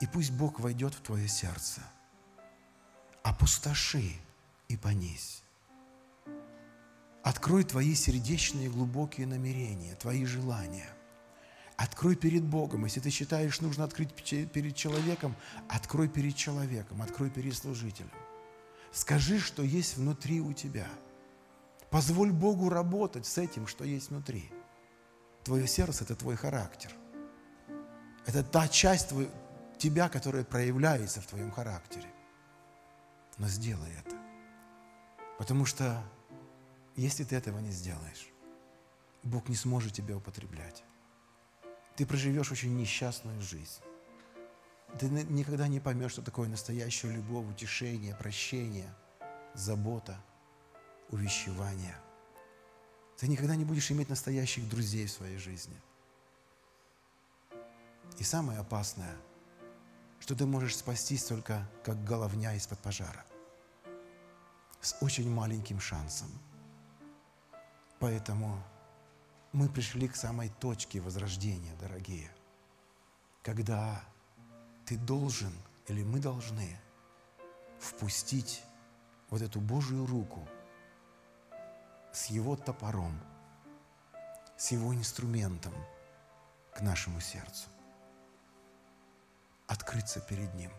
И 0.00 0.06
пусть 0.06 0.32
Бог 0.32 0.60
войдет 0.60 0.94
в 0.94 1.00
твое 1.00 1.28
сердце. 1.28 1.80
Опустоши 3.22 4.12
и 4.68 4.76
понизь. 4.76 5.42
Открой 7.22 7.64
твои 7.64 7.94
сердечные 7.94 8.68
глубокие 8.68 9.26
намерения, 9.26 9.94
твои 9.94 10.26
желания. 10.26 10.88
Открой 11.76 12.16
перед 12.16 12.44
Богом. 12.44 12.84
Если 12.84 13.00
ты 13.00 13.10
считаешь, 13.10 13.60
нужно 13.60 13.84
открыть 13.84 14.14
перед 14.14 14.76
человеком, 14.76 15.34
открой 15.68 16.08
перед 16.08 16.36
человеком, 16.36 17.00
открой 17.00 17.30
перед 17.30 17.54
служителем. 17.54 18.10
Скажи, 18.92 19.40
что 19.40 19.62
есть 19.62 19.96
внутри 19.96 20.40
у 20.40 20.52
тебя. 20.52 20.86
Позволь 21.90 22.30
Богу 22.30 22.68
работать 22.68 23.26
с 23.26 23.38
этим, 23.38 23.66
что 23.66 23.84
есть 23.84 24.10
внутри. 24.10 24.50
Твое 25.44 25.66
сердце– 25.66 26.04
это 26.04 26.16
твой 26.16 26.36
характер. 26.36 26.90
Это 28.26 28.42
та 28.42 28.66
часть 28.66 29.10
твой, 29.10 29.30
тебя, 29.78 30.08
которая 30.08 30.44
проявляется 30.44 31.20
в 31.20 31.26
твоем 31.26 31.50
характере. 31.50 32.08
Но 33.36 33.48
сделай 33.48 33.90
это. 33.92 34.16
Потому 35.38 35.66
что 35.66 36.02
если 36.96 37.24
ты 37.24 37.36
этого 37.36 37.58
не 37.58 37.70
сделаешь, 37.70 38.28
Бог 39.22 39.48
не 39.48 39.56
сможет 39.56 39.92
тебя 39.92 40.16
употреблять. 40.16 40.84
Ты 41.96 42.06
проживешь 42.06 42.50
очень 42.50 42.76
несчастную 42.76 43.40
жизнь. 43.42 43.82
Ты 44.98 45.06
никогда 45.08 45.68
не 45.68 45.80
поймешь, 45.80 46.12
что 46.12 46.22
такое 46.22 46.48
настоящая 46.48 47.10
любовь, 47.10 47.46
утешение, 47.50 48.14
прощение, 48.14 48.88
забота, 49.54 50.16
увещевание. 51.10 51.96
Ты 53.16 53.28
никогда 53.28 53.56
не 53.56 53.64
будешь 53.64 53.90
иметь 53.90 54.08
настоящих 54.08 54.68
друзей 54.68 55.06
в 55.06 55.12
своей 55.12 55.38
жизни. 55.38 55.80
И 58.18 58.24
самое 58.24 58.58
опасное, 58.58 59.16
что 60.20 60.34
ты 60.34 60.46
можешь 60.46 60.76
спастись 60.76 61.24
только 61.24 61.68
как 61.84 62.02
головня 62.04 62.54
из-под 62.54 62.78
пожара. 62.80 63.24
С 64.80 64.96
очень 65.00 65.30
маленьким 65.30 65.80
шансом. 65.80 66.28
Поэтому 67.98 68.62
мы 69.52 69.68
пришли 69.68 70.08
к 70.08 70.16
самой 70.16 70.48
точке 70.60 71.00
возрождения, 71.00 71.74
дорогие, 71.80 72.30
когда 73.42 74.04
ты 74.84 74.96
должен 74.96 75.52
или 75.88 76.02
мы 76.02 76.20
должны 76.20 76.78
впустить 77.78 78.62
вот 79.30 79.42
эту 79.42 79.60
Божью 79.60 80.06
руку 80.06 80.48
с 82.14 82.26
Его 82.26 82.56
топором, 82.56 83.20
с 84.56 84.70
Его 84.70 84.94
инструментом 84.94 85.74
к 86.72 86.80
нашему 86.80 87.20
сердцу. 87.20 87.68
Открыться 89.66 90.20
перед 90.20 90.54
Ним, 90.54 90.70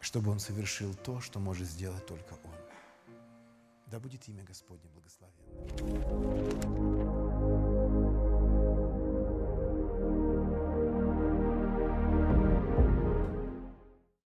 чтобы 0.00 0.30
Он 0.30 0.38
совершил 0.38 0.94
то, 0.94 1.20
что 1.20 1.40
может 1.40 1.66
сделать 1.66 2.06
только 2.06 2.34
Он. 2.34 2.54
Да 3.86 3.98
будет 3.98 4.28
имя 4.28 4.44
Господне 4.44 4.90
благословенно. 4.90 6.81